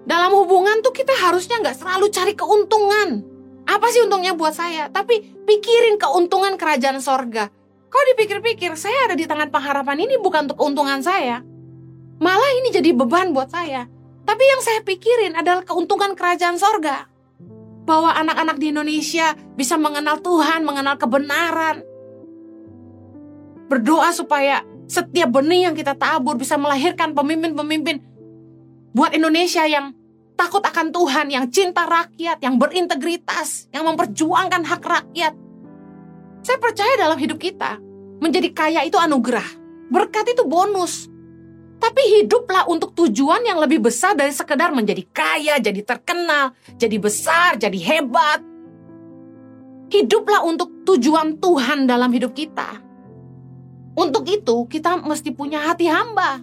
Dalam 0.03 0.31
hubungan 0.35 0.83
tuh 0.83 0.91
kita 0.91 1.11
harusnya 1.15 1.63
nggak 1.63 1.79
selalu 1.79 2.11
cari 2.11 2.31
keuntungan. 2.35 3.34
Apa 3.65 3.89
sih 3.89 4.05
untungnya 4.05 4.37
buat 4.37 4.53
saya? 4.53 4.87
Tapi 4.93 5.45
pikirin 5.45 5.97
keuntungan 5.97 6.55
kerajaan 6.55 7.01
sorga. 7.01 7.49
Kau 7.89 8.03
dipikir-pikir, 8.13 8.75
saya 8.77 9.09
ada 9.09 9.15
di 9.17 9.25
tangan 9.25 9.49
pengharapan 9.49 10.05
ini 10.05 10.21
bukan 10.21 10.49
untuk 10.49 10.57
keuntungan 10.61 11.01
saya. 11.01 11.41
Malah 12.21 12.51
ini 12.61 12.69
jadi 12.71 12.93
beban 12.93 13.33
buat 13.33 13.49
saya. 13.49 13.87
Tapi 14.25 14.43
yang 14.43 14.61
saya 14.61 14.81
pikirin 14.81 15.37
adalah 15.37 15.61
keuntungan 15.61 16.17
kerajaan 16.17 16.57
sorga 16.57 17.07
bahwa 17.85 18.09
anak-anak 18.17 18.57
di 18.57 18.73
Indonesia 18.73 19.37
bisa 19.53 19.77
mengenal 19.77 20.17
Tuhan, 20.19 20.65
mengenal 20.65 20.97
kebenaran. 20.97 21.85
Berdoa 23.69 24.09
supaya 24.13 24.65
setiap 24.85 25.29
benih 25.29 25.69
yang 25.69 25.75
kita 25.77 25.93
tabur 25.97 26.37
bisa 26.37 26.57
melahirkan 26.57 27.13
pemimpin-pemimpin 27.13 28.01
buat 28.93 29.13
Indonesia 29.13 29.65
yang 29.69 29.93
takut 30.35 30.61
akan 30.61 30.91
Tuhan, 30.91 31.27
yang 31.31 31.47
cinta 31.49 31.87
rakyat, 31.87 32.43
yang 32.43 32.59
berintegritas, 32.59 33.71
yang 33.71 33.87
memperjuangkan 33.87 34.61
hak 34.67 34.83
rakyat. 34.83 35.33
Saya 36.45 36.57
percaya 36.61 36.93
dalam 36.99 37.17
hidup 37.17 37.41
kita, 37.41 37.81
menjadi 38.21 38.49
kaya 38.53 38.81
itu 38.85 38.99
anugerah. 38.99 39.47
Berkat 39.89 40.29
itu 40.35 40.45
bonus. 40.45 41.09
Tapi 41.75 42.01
hiduplah 42.21 42.65
untuk 42.71 42.95
tujuan 42.95 43.43
yang 43.43 43.59
lebih 43.59 43.83
besar 43.83 44.15
dari 44.15 44.31
sekedar 44.31 44.71
menjadi 44.71 45.03
kaya, 45.11 45.59
jadi 45.59 45.81
terkenal, 45.83 46.55
jadi 46.79 46.97
besar, 46.97 47.57
jadi 47.59 47.75
hebat. 47.77 48.41
Hiduplah 49.91 50.41
untuk 50.45 50.85
tujuan 50.87 51.37
Tuhan 51.37 51.85
dalam 51.85 52.09
hidup 52.09 52.33
kita. 52.33 52.81
Untuk 53.95 54.27
itu 54.27 54.65
kita 54.67 54.99
mesti 54.99 55.31
punya 55.31 55.71
hati 55.71 55.87
hamba. 55.87 56.41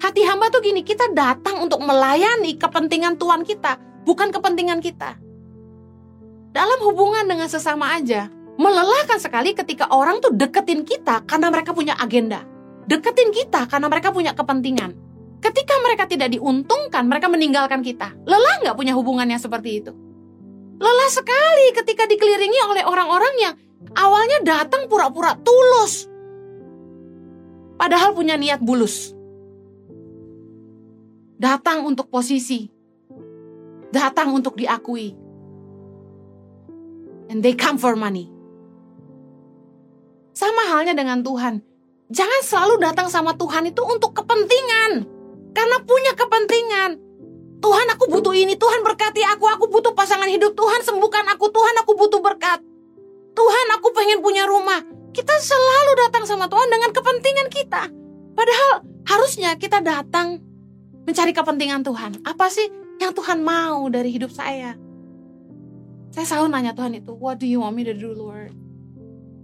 Hati 0.00 0.24
hamba 0.24 0.48
tuh 0.48 0.64
gini, 0.64 0.80
kita 0.80 1.12
datang 1.12 1.60
untuk 1.60 1.84
melayani 1.84 2.56
kepentingan 2.56 3.20
Tuhan 3.20 3.44
kita, 3.44 3.76
bukan 4.08 4.32
kepentingan 4.32 4.80
kita. 4.80 5.20
dalam 6.50 6.82
hubungan 6.82 7.30
dengan 7.30 7.46
sesama 7.46 7.94
aja, 7.94 8.26
melelahkan 8.58 9.22
sekali 9.22 9.54
ketika 9.54 9.86
orang 9.94 10.18
tuh 10.18 10.34
deketin 10.34 10.82
kita 10.82 11.22
karena 11.22 11.46
mereka 11.46 11.70
punya 11.70 11.94
agenda. 11.94 12.42
Deketin 12.90 13.30
kita 13.30 13.70
karena 13.70 13.86
mereka 13.86 14.10
punya 14.10 14.34
kepentingan. 14.34 14.90
Ketika 15.38 15.78
mereka 15.78 16.10
tidak 16.10 16.34
diuntungkan, 16.34 17.06
mereka 17.06 17.30
meninggalkan 17.30 17.86
kita. 17.86 18.12
Lelah 18.26 18.66
nggak 18.66 18.74
punya 18.74 18.98
hubungan 18.98 19.30
yang 19.30 19.38
seperti 19.38 19.78
itu? 19.78 19.94
Lelah 20.80 21.10
sekali 21.12 21.70
ketika 21.70 22.10
dikelilingi 22.10 22.60
oleh 22.66 22.82
orang-orang 22.82 23.34
yang 23.38 23.54
awalnya 23.94 24.42
datang 24.42 24.90
pura-pura 24.90 25.38
tulus. 25.38 26.10
Padahal 27.78 28.12
punya 28.12 28.34
niat 28.36 28.58
bulus. 28.60 29.19
Datang 31.40 31.88
untuk 31.88 32.12
posisi. 32.12 32.68
Datang 33.88 34.36
untuk 34.36 34.60
diakui. 34.60 35.16
And 37.32 37.40
they 37.40 37.56
come 37.56 37.80
for 37.80 37.96
money. 37.96 38.28
Sama 40.36 40.68
halnya 40.68 40.92
dengan 40.92 41.24
Tuhan. 41.24 41.64
Jangan 42.12 42.40
selalu 42.44 42.84
datang 42.84 43.08
sama 43.08 43.32
Tuhan 43.40 43.72
itu 43.72 43.80
untuk 43.80 44.12
kepentingan. 44.20 45.08
Karena 45.56 45.80
punya 45.80 46.12
kepentingan. 46.12 47.00
Tuhan 47.64 47.86
aku 47.96 48.12
butuh 48.12 48.36
ini, 48.36 48.60
Tuhan 48.60 48.84
berkati 48.84 49.24
aku, 49.24 49.48
aku 49.48 49.64
butuh 49.72 49.96
pasangan 49.96 50.28
hidup, 50.28 50.52
Tuhan 50.52 50.84
sembuhkan 50.84 51.24
aku, 51.32 51.48
Tuhan 51.48 51.74
aku 51.80 51.92
butuh 51.96 52.20
berkat. 52.20 52.60
Tuhan 53.32 53.66
aku 53.80 53.96
pengen 53.96 54.20
punya 54.20 54.44
rumah. 54.44 54.84
Kita 55.16 55.32
selalu 55.40 55.92
datang 56.04 56.28
sama 56.28 56.52
Tuhan 56.52 56.68
dengan 56.68 56.92
kepentingan 56.92 57.48
kita. 57.48 57.82
Padahal 58.36 58.84
harusnya 59.08 59.56
kita 59.56 59.80
datang 59.80 60.49
mencari 61.04 61.32
kepentingan 61.32 61.84
Tuhan. 61.86 62.24
Apa 62.26 62.50
sih 62.52 62.68
yang 63.00 63.16
Tuhan 63.16 63.40
mau 63.40 63.88
dari 63.88 64.12
hidup 64.12 64.32
saya? 64.32 64.76
Saya 66.10 66.26
selalu 66.26 66.46
nanya 66.50 66.72
Tuhan 66.74 66.98
itu, 66.98 67.14
what 67.14 67.38
do 67.38 67.46
you 67.46 67.62
want 67.62 67.78
me 67.78 67.86
to 67.86 67.94
do 67.94 68.10
Lord? 68.10 68.50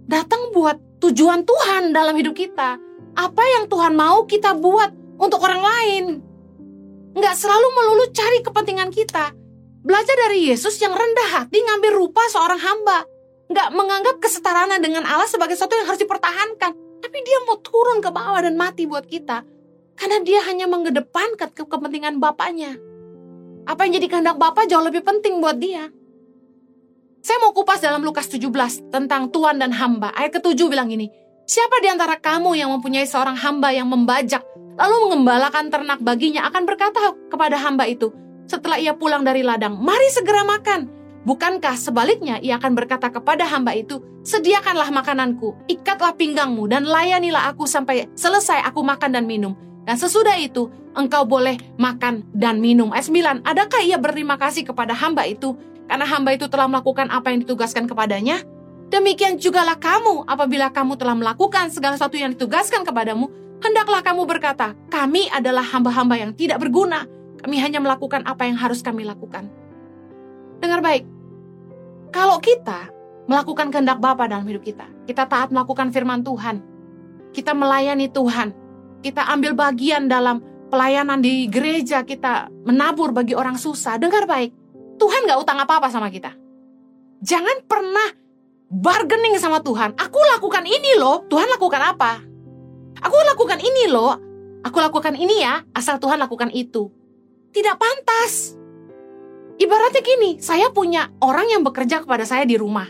Datang 0.07 0.51
buat 0.51 0.79
tujuan 0.99 1.47
Tuhan 1.47 1.95
dalam 1.95 2.15
hidup 2.15 2.35
kita. 2.35 2.79
Apa 3.17 3.43
yang 3.57 3.71
Tuhan 3.71 3.95
mau 3.95 4.27
kita 4.27 4.55
buat 4.55 4.91
untuk 5.17 5.41
orang 5.41 5.61
lain. 5.63 6.03
Nggak 7.17 7.35
selalu 7.35 7.67
melulu 7.73 8.05
cari 8.13 8.39
kepentingan 8.45 8.93
kita. 8.93 9.33
Belajar 9.81 10.15
dari 10.27 10.51
Yesus 10.51 10.75
yang 10.83 10.93
rendah 10.93 11.39
hati 11.39 11.63
ngambil 11.63 11.97
rupa 11.97 12.21
seorang 12.29 12.59
hamba. 12.61 13.07
Nggak 13.47 13.67
menganggap 13.73 14.15
kesetaraan 14.19 14.77
dengan 14.83 15.07
Allah 15.07 15.25
sebagai 15.25 15.55
sesuatu 15.55 15.79
yang 15.79 15.87
harus 15.87 16.03
dipertahankan. 16.03 16.71
Tapi 16.99 17.17
dia 17.23 17.39
mau 17.47 17.57
turun 17.63 18.03
ke 18.03 18.11
bawah 18.11 18.43
dan 18.43 18.59
mati 18.59 18.83
buat 18.85 19.07
kita. 19.07 19.41
Karena 19.97 20.21
dia 20.21 20.45
hanya 20.45 20.69
mengedepankan 20.69 21.49
ke 21.51 21.65
kepentingan 21.65 22.21
Bapaknya. 22.21 22.77
Apa 23.67 23.83
yang 23.83 23.99
jadi 23.99 24.07
kehendak 24.07 24.37
Bapak 24.37 24.69
jauh 24.69 24.85
lebih 24.85 25.01
penting 25.03 25.41
buat 25.41 25.57
dia. 25.57 25.89
Saya 27.25 27.37
mau 27.43 27.51
kupas 27.51 27.83
dalam 27.83 28.05
Lukas 28.05 28.31
17 28.31 28.93
tentang 28.93 29.33
tuan 29.33 29.59
dan 29.59 29.75
hamba. 29.75 30.13
Ayat 30.15 30.39
ketujuh 30.39 30.71
bilang 30.71 30.87
ini, 30.87 31.11
Siapa 31.47 31.79
di 31.79 31.87
antara 31.87 32.19
kamu 32.19 32.59
yang 32.59 32.75
mempunyai 32.75 33.07
seorang 33.07 33.39
hamba 33.39 33.71
yang 33.71 33.87
membajak 33.87 34.43
lalu 34.75 34.95
mengembalakan 35.07 35.71
ternak 35.71 36.03
baginya 36.03 36.43
akan 36.51 36.67
berkata 36.67 37.15
kepada 37.31 37.55
hamba 37.55 37.87
itu 37.87 38.11
setelah 38.51 38.75
ia 38.75 38.91
pulang 38.91 39.23
dari 39.23 39.47
ladang, 39.47 39.79
"Mari 39.79 40.11
segera 40.11 40.43
makan." 40.43 40.91
Bukankah 41.23 41.79
sebaliknya 41.79 42.39
ia 42.43 42.59
akan 42.59 42.75
berkata 42.75 43.07
kepada 43.11 43.47
hamba 43.47 43.75
itu, 43.75 43.99
"Sediakanlah 44.27 44.91
makananku, 44.91 45.55
ikatlah 45.71 46.19
pinggangmu 46.19 46.67
dan 46.67 46.83
layanilah 46.83 47.47
aku 47.51 47.63
sampai 47.63 48.11
selesai 48.15 48.67
aku 48.67 48.83
makan 48.83 49.15
dan 49.15 49.23
minum." 49.23 49.55
Dan 49.87 49.95
sesudah 49.95 50.35
itu, 50.35 50.67
engkau 50.99 51.23
boleh 51.23 51.55
makan 51.79 52.27
dan 52.35 52.59
minum. 52.59 52.91
Ayat 52.91 53.07
9, 53.07 53.47
adakah 53.47 53.81
ia 53.87 53.95
berterima 53.95 54.35
kasih 54.35 54.67
kepada 54.67 54.91
hamba 54.91 55.23
itu 55.23 55.55
karena 55.87 56.03
hamba 56.03 56.35
itu 56.35 56.51
telah 56.51 56.67
melakukan 56.67 57.07
apa 57.07 57.31
yang 57.31 57.47
ditugaskan 57.47 57.87
kepadanya? 57.87 58.43
Demikian 58.91 59.39
jugalah 59.39 59.79
kamu 59.79 60.27
apabila 60.27 60.67
kamu 60.75 60.99
telah 60.99 61.15
melakukan 61.15 61.71
segala 61.71 61.95
sesuatu 61.95 62.19
yang 62.19 62.35
ditugaskan 62.35 62.83
kepadamu, 62.83 63.31
hendaklah 63.63 64.03
kamu 64.03 64.27
berkata, 64.27 64.75
kami 64.91 65.31
adalah 65.31 65.63
hamba-hamba 65.63 66.19
yang 66.19 66.31
tidak 66.35 66.59
berguna. 66.59 67.07
Kami 67.39 67.55
hanya 67.63 67.79
melakukan 67.79 68.27
apa 68.27 68.43
yang 68.43 68.59
harus 68.59 68.83
kami 68.83 69.07
lakukan. 69.07 69.47
Dengar 70.59 70.83
baik, 70.83 71.07
kalau 72.11 72.43
kita 72.43 72.91
melakukan 73.27 73.71
kehendak 73.71 74.03
Bapa 74.03 74.27
dalam 74.27 74.43
hidup 74.43 74.67
kita, 74.67 74.87
kita 75.07 75.23
taat 75.31 75.47
melakukan 75.47 75.95
firman 75.95 76.27
Tuhan, 76.27 76.59
kita 77.31 77.55
melayani 77.55 78.11
Tuhan, 78.11 78.66
kita 79.01 79.25
ambil 79.29 79.53
bagian 79.53 80.09
dalam 80.09 80.41
pelayanan 80.67 81.23
di 81.23 81.47
gereja, 81.47 82.03
kita 82.03 82.51
menabur 82.67 83.15
bagi 83.15 83.33
orang 83.33 83.55
susah. 83.55 83.95
Dengar 83.97 84.27
baik, 84.27 84.51
Tuhan 84.99 85.29
gak 85.29 85.39
utang 85.41 85.57
apa-apa 85.61 85.87
sama 85.87 86.11
kita. 86.11 86.35
Jangan 87.23 87.65
pernah 87.65 88.13
bargaining 88.69 89.39
sama 89.39 89.63
Tuhan. 89.63 89.95
Aku 89.95 90.19
lakukan 90.37 90.65
ini 90.67 90.99
loh, 90.99 91.23
Tuhan 91.25 91.47
lakukan 91.47 91.81
apa? 91.81 92.21
Aku 93.01 93.17
lakukan 93.33 93.59
ini 93.61 93.89
loh. 93.89 94.13
Aku 94.65 94.77
lakukan 94.83 95.15
ini 95.15 95.41
ya, 95.41 95.63
asal 95.71 96.01
Tuhan 96.01 96.19
lakukan 96.19 96.51
itu. 96.51 96.91
Tidak 97.55 97.75
pantas. 97.79 98.57
Ibaratnya 99.57 100.01
gini, 100.03 100.37
saya 100.37 100.69
punya 100.69 101.09
orang 101.23 101.49
yang 101.49 101.61
bekerja 101.65 102.03
kepada 102.03 102.27
saya 102.27 102.45
di 102.45 102.59
rumah. 102.59 102.85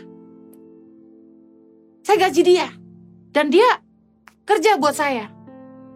Saya 2.04 2.28
gaji 2.28 2.42
dia. 2.44 2.68
Dan 3.32 3.52
dia 3.52 3.68
kerja 4.44 4.76
buat 4.76 4.96
saya. 4.96 5.37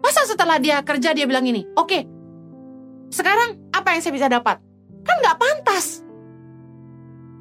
Masa 0.03 0.27
setelah 0.27 0.59
dia 0.59 0.83
kerja 0.83 1.15
dia 1.15 1.23
bilang 1.23 1.47
ini, 1.47 1.63
oke, 1.79 1.87
okay, 1.87 2.01
sekarang 3.07 3.71
apa 3.71 3.95
yang 3.95 4.01
saya 4.03 4.13
bisa 4.13 4.27
dapat? 4.27 4.59
Kan 5.07 5.15
gak 5.23 5.39
pantas. 5.39 6.03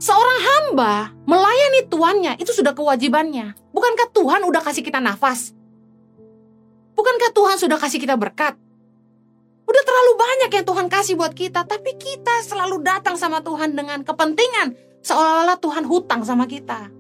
Seorang 0.03 0.39
hamba 0.43 1.15
melayani 1.27 1.87
tuannya 1.91 2.33
itu 2.39 2.55
sudah 2.55 2.75
kewajibannya. 2.75 3.55
Bukankah 3.75 4.15
Tuhan 4.15 4.43
udah 4.47 4.63
kasih 4.63 4.83
kita 4.83 4.99
nafas? 4.99 5.55
Bukankah 6.95 7.31
Tuhan 7.35 7.57
sudah 7.59 7.79
kasih 7.79 7.99
kita 8.03 8.15
berkat? 8.19 8.55
Udah 9.63 9.83
terlalu 9.87 10.13
banyak 10.19 10.51
yang 10.59 10.67
Tuhan 10.67 10.87
kasih 10.91 11.15
buat 11.15 11.33
kita, 11.33 11.65
tapi 11.65 11.95
kita 11.97 12.43
selalu 12.45 12.83
datang 12.83 13.15
sama 13.15 13.41
Tuhan 13.47 13.79
dengan 13.79 14.03
kepentingan, 14.03 14.75
seolah-olah 15.07 15.57
Tuhan 15.63 15.87
hutang 15.87 16.27
sama 16.27 16.51
kita. 16.51 16.91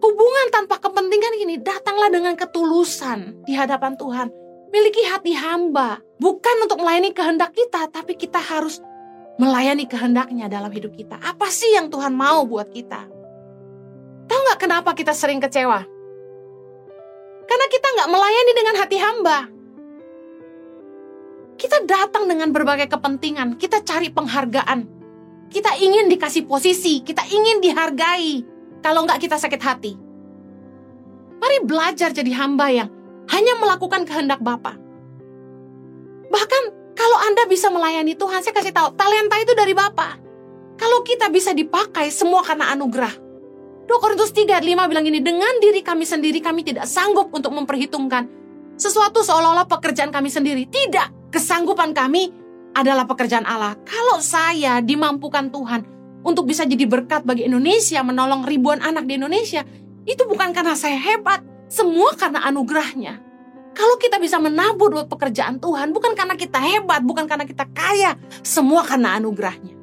Hubungan 0.00 0.46
tanpa 0.48 0.80
kepentingan 0.80 1.36
ini 1.36 1.60
datanglah 1.60 2.08
dengan 2.08 2.32
ketulusan 2.32 3.44
di 3.44 3.52
hadapan 3.52 3.94
Tuhan. 4.00 4.39
Miliki 4.70 5.02
hati 5.02 5.34
hamba, 5.34 5.98
bukan 6.22 6.56
untuk 6.62 6.78
melayani 6.78 7.10
kehendak 7.10 7.50
kita, 7.50 7.90
tapi 7.90 8.14
kita 8.14 8.38
harus 8.38 8.78
melayani 9.34 9.82
kehendaknya 9.90 10.46
dalam 10.46 10.70
hidup 10.70 10.94
kita. 10.94 11.18
Apa 11.18 11.50
sih 11.50 11.74
yang 11.74 11.90
Tuhan 11.90 12.14
mau 12.14 12.46
buat 12.46 12.70
kita? 12.70 13.02
Tahu 14.30 14.40
nggak 14.46 14.60
kenapa 14.62 14.94
kita 14.94 15.10
sering 15.10 15.42
kecewa? 15.42 15.82
Karena 17.50 17.66
kita 17.66 17.88
nggak 17.98 18.10
melayani 18.14 18.52
dengan 18.54 18.74
hati 18.78 18.96
hamba. 19.02 19.38
Kita 21.58 21.82
datang 21.82 22.30
dengan 22.30 22.54
berbagai 22.54 22.86
kepentingan, 22.86 23.58
kita 23.58 23.82
cari 23.82 24.06
penghargaan. 24.14 24.86
Kita 25.50 25.74
ingin 25.82 26.06
dikasih 26.06 26.46
posisi, 26.46 27.02
kita 27.02 27.26
ingin 27.26 27.58
dihargai. 27.58 28.46
Kalau 28.86 29.02
nggak 29.02 29.18
kita 29.18 29.34
sakit 29.34 29.60
hati. 29.66 29.92
Mari 31.42 31.58
belajar 31.66 32.14
jadi 32.14 32.30
hamba 32.38 32.70
yang 32.70 32.99
hanya 33.28 33.54
melakukan 33.60 34.08
kehendak 34.08 34.40
Bapa. 34.40 34.80
Bahkan 36.30 36.62
kalau 36.96 37.18
Anda 37.26 37.44
bisa 37.44 37.68
melayani 37.68 38.16
Tuhan, 38.16 38.40
saya 38.40 38.54
kasih 38.56 38.72
tahu, 38.72 38.96
talenta 38.96 39.36
itu 39.36 39.52
dari 39.52 39.76
Bapa. 39.76 40.16
Kalau 40.80 41.04
kita 41.04 41.28
bisa 41.28 41.52
dipakai 41.52 42.08
semua 42.08 42.40
karena 42.40 42.72
anugerah. 42.72 43.12
2 43.90 43.98
Korintus 43.98 44.30
3 44.30 44.46
ayat 44.54 44.64
5 44.64 44.86
bilang 44.86 45.04
ini, 45.04 45.18
dengan 45.18 45.50
diri 45.58 45.82
kami 45.82 46.06
sendiri 46.06 46.38
kami 46.38 46.62
tidak 46.62 46.86
sanggup 46.86 47.28
untuk 47.34 47.50
memperhitungkan 47.50 48.30
sesuatu 48.78 49.20
seolah-olah 49.20 49.66
pekerjaan 49.66 50.14
kami 50.14 50.30
sendiri. 50.30 50.64
Tidak, 50.70 51.34
kesanggupan 51.34 51.92
kami 51.92 52.30
adalah 52.72 53.04
pekerjaan 53.04 53.44
Allah. 53.44 53.74
Kalau 53.82 54.22
saya 54.22 54.78
dimampukan 54.80 55.50
Tuhan 55.50 55.82
untuk 56.22 56.46
bisa 56.46 56.62
jadi 56.64 56.86
berkat 56.86 57.26
bagi 57.26 57.50
Indonesia, 57.50 58.00
menolong 58.00 58.46
ribuan 58.46 58.78
anak 58.80 59.10
di 59.10 59.18
Indonesia, 59.18 59.66
itu 60.06 60.22
bukan 60.24 60.54
karena 60.54 60.78
saya 60.78 60.96
hebat, 60.96 61.42
semua 61.70 62.18
karena 62.18 62.42
anugerahnya. 62.50 63.22
Kalau 63.70 63.94
kita 64.02 64.18
bisa 64.18 64.42
menabur 64.42 64.90
buat 64.90 65.06
pekerjaan 65.06 65.62
Tuhan, 65.62 65.94
bukan 65.94 66.18
karena 66.18 66.34
kita 66.34 66.58
hebat, 66.58 67.06
bukan 67.06 67.30
karena 67.30 67.46
kita 67.46 67.64
kaya, 67.70 68.18
semua 68.42 68.82
karena 68.82 69.14
anugerahnya. 69.14 69.78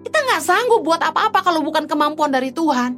Kita 0.00 0.18
nggak 0.24 0.42
sanggup 0.42 0.80
buat 0.80 1.04
apa-apa 1.04 1.44
kalau 1.44 1.60
bukan 1.60 1.84
kemampuan 1.84 2.32
dari 2.32 2.48
Tuhan. 2.50 2.96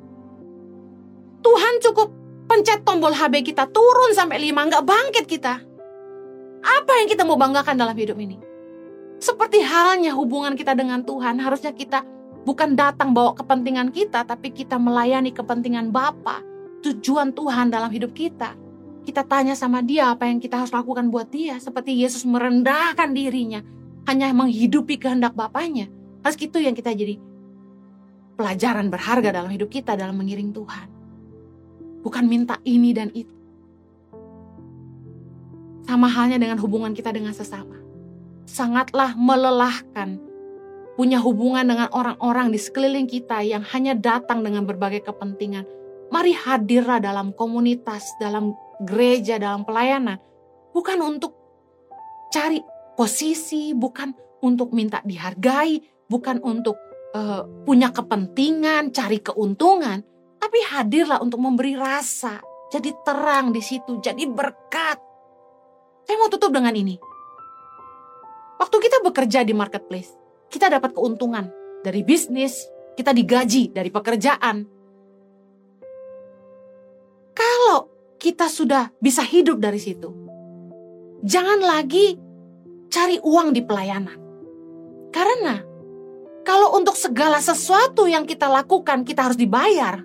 Tuhan 1.42 1.74
cukup 1.83 2.09
pencet 2.46 2.87
tombol 2.87 3.11
HB 3.11 3.42
kita 3.42 3.66
turun 3.66 4.14
sampai 4.14 4.38
5, 4.38 4.70
nggak 4.70 4.85
bangkit 4.87 5.24
kita. 5.27 5.59
Apa 6.62 6.92
yang 7.03 7.11
kita 7.11 7.27
mau 7.27 7.35
banggakan 7.35 7.74
dalam 7.74 7.98
hidup 7.98 8.16
ini? 8.22 8.38
Seperti 9.18 9.59
halnya 9.66 10.14
hubungan 10.14 10.55
kita 10.55 10.79
dengan 10.79 11.03
Tuhan, 11.03 11.42
harusnya 11.42 11.74
kita 11.74 12.07
bukan 12.46 12.79
datang 12.79 13.11
bawa 13.11 13.35
kepentingan 13.35 13.90
kita, 13.90 14.22
tapi 14.22 14.55
kita 14.55 14.79
melayani 14.79 15.35
kepentingan 15.35 15.90
Bapa, 15.90 16.38
tujuan 16.82 17.34
Tuhan 17.34 17.70
dalam 17.72 17.90
hidup 17.90 18.14
kita. 18.14 18.54
Kita 19.04 19.24
tanya 19.24 19.56
sama 19.56 19.80
dia 19.80 20.12
apa 20.12 20.28
yang 20.28 20.36
kita 20.36 20.60
harus 20.60 20.72
lakukan 20.74 21.08
buat 21.08 21.32
dia, 21.32 21.56
seperti 21.56 21.96
Yesus 21.96 22.28
merendahkan 22.28 23.08
dirinya, 23.16 23.64
hanya 24.04 24.28
menghidupi 24.36 25.00
kehendak 25.00 25.32
Bapaknya. 25.32 25.88
Harus 26.20 26.36
gitu 26.36 26.60
yang 26.60 26.76
kita 26.76 26.92
jadi 26.92 27.16
pelajaran 28.36 28.92
berharga 28.92 29.34
dalam 29.34 29.50
hidup 29.50 29.72
kita 29.72 29.96
dalam 29.96 30.14
mengiring 30.14 30.52
Tuhan. 30.52 30.88
Bukan 32.04 32.24
minta 32.28 32.60
ini 32.62 32.94
dan 32.94 33.10
itu. 33.10 33.34
Sama 35.88 36.06
halnya 36.06 36.36
dengan 36.36 36.60
hubungan 36.60 36.92
kita 36.92 37.10
dengan 37.10 37.32
sesama. 37.32 37.80
Sangatlah 38.44 39.16
melelahkan 39.16 40.20
punya 41.00 41.22
hubungan 41.22 41.62
dengan 41.62 41.88
orang-orang 41.94 42.50
di 42.50 42.58
sekeliling 42.58 43.06
kita 43.06 43.40
yang 43.46 43.62
hanya 43.72 43.94
datang 43.94 44.42
dengan 44.42 44.66
berbagai 44.66 45.06
kepentingan. 45.06 45.77
Mari 46.09 46.33
hadirlah 46.33 46.99
dalam 46.99 47.37
komunitas, 47.37 48.16
dalam 48.16 48.57
gereja, 48.81 49.37
dalam 49.37 49.66
pelayanan. 49.68 50.16
Bukan 50.73 50.99
untuk 51.05 51.37
cari 52.33 52.61
posisi, 52.97 53.73
bukan 53.77 54.14
untuk 54.42 54.73
minta 54.73 55.03
dihargai, 55.05 55.81
bukan 56.07 56.40
untuk 56.42 56.77
uh, 57.14 57.44
punya 57.66 57.92
kepentingan, 57.92 58.94
cari 58.94 59.18
keuntungan, 59.21 60.01
tapi 60.38 60.59
hadirlah 60.64 61.21
untuk 61.21 61.42
memberi 61.42 61.75
rasa, 61.75 62.40
jadi 62.71 62.94
terang 63.05 63.51
di 63.51 63.61
situ, 63.61 63.99
jadi 64.01 64.25
berkat. 64.29 64.99
Saya 66.09 66.16
mau 66.16 66.33
tutup 66.33 66.55
dengan 66.55 66.73
ini. 66.73 66.97
Waktu 68.59 68.77
kita 68.81 69.05
bekerja 69.05 69.44
di 69.44 69.55
marketplace, 69.55 70.11
kita 70.51 70.73
dapat 70.73 70.97
keuntungan 70.97 71.47
dari 71.85 72.03
bisnis, 72.03 72.66
kita 72.97 73.14
digaji 73.14 73.71
dari 73.71 73.92
pekerjaan. 73.92 74.77
Kita 78.28 78.52
sudah 78.52 78.92
bisa 79.00 79.24
hidup 79.24 79.56
dari 79.56 79.80
situ, 79.80 80.12
jangan 81.24 81.64
lagi 81.64 82.20
cari 82.92 83.16
uang 83.24 83.56
di 83.56 83.64
pelayanan. 83.64 84.20
Karena 85.08 85.56
kalau 86.44 86.76
untuk 86.76 86.92
segala 86.92 87.40
sesuatu 87.40 88.04
yang 88.04 88.28
kita 88.28 88.44
lakukan 88.52 89.08
kita 89.08 89.32
harus 89.32 89.40
dibayar. 89.40 90.04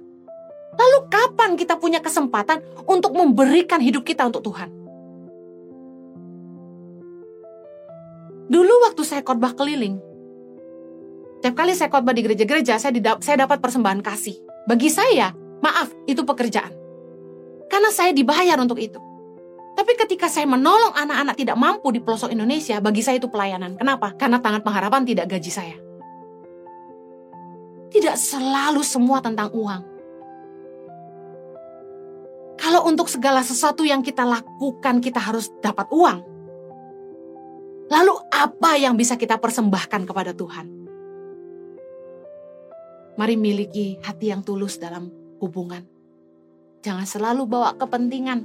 Lalu 0.74 1.00
kapan 1.06 1.54
kita 1.54 1.78
punya 1.78 2.02
kesempatan 2.02 2.64
untuk 2.90 3.14
memberikan 3.14 3.78
hidup 3.78 4.02
kita 4.02 4.26
untuk 4.26 4.42
Tuhan? 4.42 4.74
Dulu 8.50 8.74
waktu 8.90 9.04
saya 9.06 9.22
khotbah 9.22 9.54
keliling, 9.54 10.02
setiap 11.38 11.54
kali 11.62 11.78
saya 11.78 11.94
khotbah 11.94 12.18
di 12.18 12.26
gereja-gereja, 12.26 12.82
saya, 12.82 12.90
saya 13.22 13.46
dapat 13.46 13.62
persembahan 13.62 14.02
kasih. 14.02 14.34
Bagi 14.66 14.90
saya, 14.90 15.30
maaf, 15.62 15.94
itu 16.10 16.26
pekerjaan. 16.26 16.83
Karena 17.74 17.90
saya 17.90 18.14
dibayar 18.14 18.54
untuk 18.62 18.78
itu. 18.78 19.02
Tapi 19.74 19.98
ketika 19.98 20.30
saya 20.30 20.46
menolong 20.46 20.94
anak-anak 20.94 21.34
tidak 21.34 21.58
mampu 21.58 21.90
di 21.90 22.06
pelosok 22.06 22.30
Indonesia, 22.30 22.78
bagi 22.78 23.02
saya 23.02 23.18
itu 23.18 23.26
pelayanan. 23.34 23.82
Kenapa? 23.82 24.14
Karena 24.14 24.38
tangan 24.38 24.62
pengharapan 24.62 25.02
tidak 25.02 25.26
gaji 25.34 25.50
saya. 25.50 25.74
Tidak 27.90 28.14
selalu 28.14 28.86
semua 28.86 29.26
tentang 29.26 29.50
uang. 29.50 29.82
Kalau 32.62 32.86
untuk 32.86 33.10
segala 33.10 33.42
sesuatu 33.42 33.82
yang 33.82 34.06
kita 34.06 34.22
lakukan 34.22 35.02
kita 35.02 35.18
harus 35.18 35.50
dapat 35.58 35.90
uang. 35.90 36.22
Lalu 37.90 38.14
apa 38.30 38.78
yang 38.78 38.94
bisa 38.94 39.18
kita 39.18 39.42
persembahkan 39.42 40.06
kepada 40.06 40.38
Tuhan? 40.38 40.70
Mari 43.18 43.34
miliki 43.34 43.98
hati 44.06 44.30
yang 44.30 44.46
tulus 44.46 44.78
dalam 44.78 45.10
hubungan. 45.42 45.93
Jangan 46.84 47.08
selalu 47.08 47.48
bawa 47.48 47.80
kepentingan. 47.80 48.44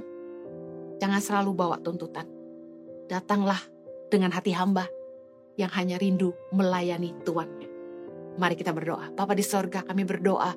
Jangan 1.03 1.19
selalu 1.19 1.51
bawa 1.51 1.75
tuntutan. 1.83 2.23
Datanglah 3.11 3.59
dengan 4.07 4.31
hati 4.31 4.55
hamba 4.55 4.87
yang 5.59 5.67
hanya 5.75 5.99
rindu 5.99 6.31
melayani 6.55 7.11
Tuannya. 7.27 7.67
Mari 8.39 8.55
kita 8.55 8.71
berdoa. 8.71 9.11
Bapa 9.11 9.35
di 9.35 9.43
sorga 9.43 9.83
kami 9.83 10.07
berdoa 10.07 10.55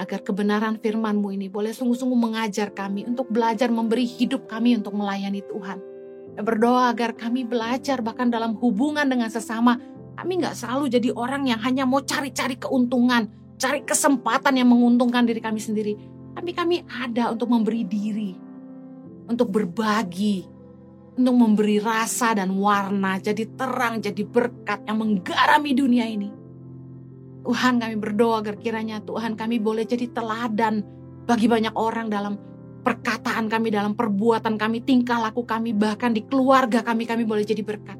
agar 0.00 0.24
kebenaran 0.24 0.80
firman-Mu 0.80 1.28
ini 1.36 1.52
boleh 1.52 1.76
sungguh-sungguh 1.76 2.16
mengajar 2.16 2.72
kami 2.72 3.04
untuk 3.04 3.28
belajar 3.28 3.68
memberi 3.68 4.08
hidup 4.08 4.48
kami 4.48 4.80
untuk 4.80 4.96
melayani 4.96 5.44
Tuhan. 5.44 5.78
Berdoa 6.40 6.88
agar 6.88 7.12
kami 7.12 7.44
belajar 7.44 8.00
bahkan 8.00 8.32
dalam 8.32 8.56
hubungan 8.56 9.04
dengan 9.04 9.28
sesama, 9.28 9.76
kami 10.16 10.40
nggak 10.40 10.56
selalu 10.56 10.88
jadi 10.88 11.12
orang 11.12 11.44
yang 11.52 11.60
hanya 11.60 11.84
mau 11.84 12.00
cari-cari 12.00 12.56
keuntungan, 12.56 13.28
cari 13.60 13.84
kesempatan 13.84 14.56
yang 14.56 14.72
menguntungkan 14.72 15.28
diri 15.28 15.44
kami 15.44 15.60
sendiri. 15.60 16.13
Tapi 16.44 16.52
kami 16.52 16.84
ada 16.84 17.32
untuk 17.32 17.48
memberi 17.48 17.88
diri, 17.88 18.36
untuk 19.32 19.48
berbagi, 19.48 20.44
untuk 21.16 21.32
memberi 21.40 21.80
rasa 21.80 22.36
dan 22.36 22.52
warna, 22.60 23.16
jadi 23.16 23.48
terang, 23.56 24.04
jadi 24.04 24.28
berkat 24.28 24.84
yang 24.84 25.00
menggarami 25.00 25.72
dunia 25.72 26.04
ini. 26.04 26.28
Tuhan 27.48 27.80
kami 27.80 27.96
berdoa 27.96 28.44
agar 28.44 28.60
kiranya 28.60 29.00
Tuhan 29.00 29.40
kami 29.40 29.56
boleh 29.56 29.88
jadi 29.88 30.04
teladan 30.12 30.84
bagi 31.24 31.48
banyak 31.48 31.72
orang 31.80 32.12
dalam 32.12 32.36
perkataan 32.84 33.48
kami, 33.48 33.72
dalam 33.72 33.96
perbuatan 33.96 34.60
kami, 34.60 34.84
tingkah 34.84 35.24
laku 35.24 35.48
kami, 35.48 35.72
bahkan 35.72 36.12
di 36.12 36.28
keluarga 36.28 36.84
kami, 36.84 37.08
kami 37.08 37.24
boleh 37.24 37.48
jadi 37.48 37.64
berkat. 37.64 37.96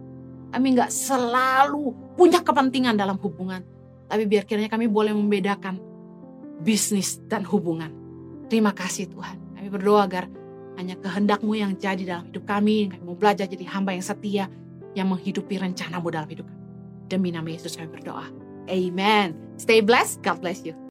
Kami 0.52 0.66
nggak 0.76 0.92
selalu 0.92 2.12
punya 2.12 2.44
kepentingan 2.44 2.92
dalam 2.92 3.16
hubungan, 3.24 3.64
tapi 4.04 4.28
biar 4.28 4.44
kiranya 4.44 4.68
kami 4.68 4.84
boleh 4.84 5.16
membedakan 5.16 5.80
bisnis 6.60 7.24
dan 7.24 7.48
hubungan. 7.48 8.03
Terima 8.48 8.72
kasih 8.76 9.10
Tuhan. 9.10 9.36
Kami 9.56 9.68
berdoa 9.72 10.04
agar 10.04 10.24
hanya 10.76 10.98
kehendakmu 10.98 11.54
yang 11.54 11.72
jadi 11.78 12.02
dalam 12.04 12.24
hidup 12.28 12.44
kami. 12.44 12.92
Kami 12.92 13.02
mau 13.02 13.16
belajar 13.16 13.48
jadi 13.48 13.64
hamba 13.70 13.94
yang 13.94 14.04
setia, 14.04 14.44
yang 14.92 15.08
menghidupi 15.10 15.56
rencanamu 15.58 16.08
dalam 16.10 16.28
hidup 16.28 16.46
kami. 16.46 16.62
Demi 17.08 17.28
nama 17.30 17.48
Yesus 17.48 17.76
kami 17.76 17.92
berdoa. 17.92 18.26
Amen. 18.68 19.36
Stay 19.60 19.84
blessed. 19.84 20.24
God 20.24 20.40
bless 20.40 20.64
you. 20.64 20.83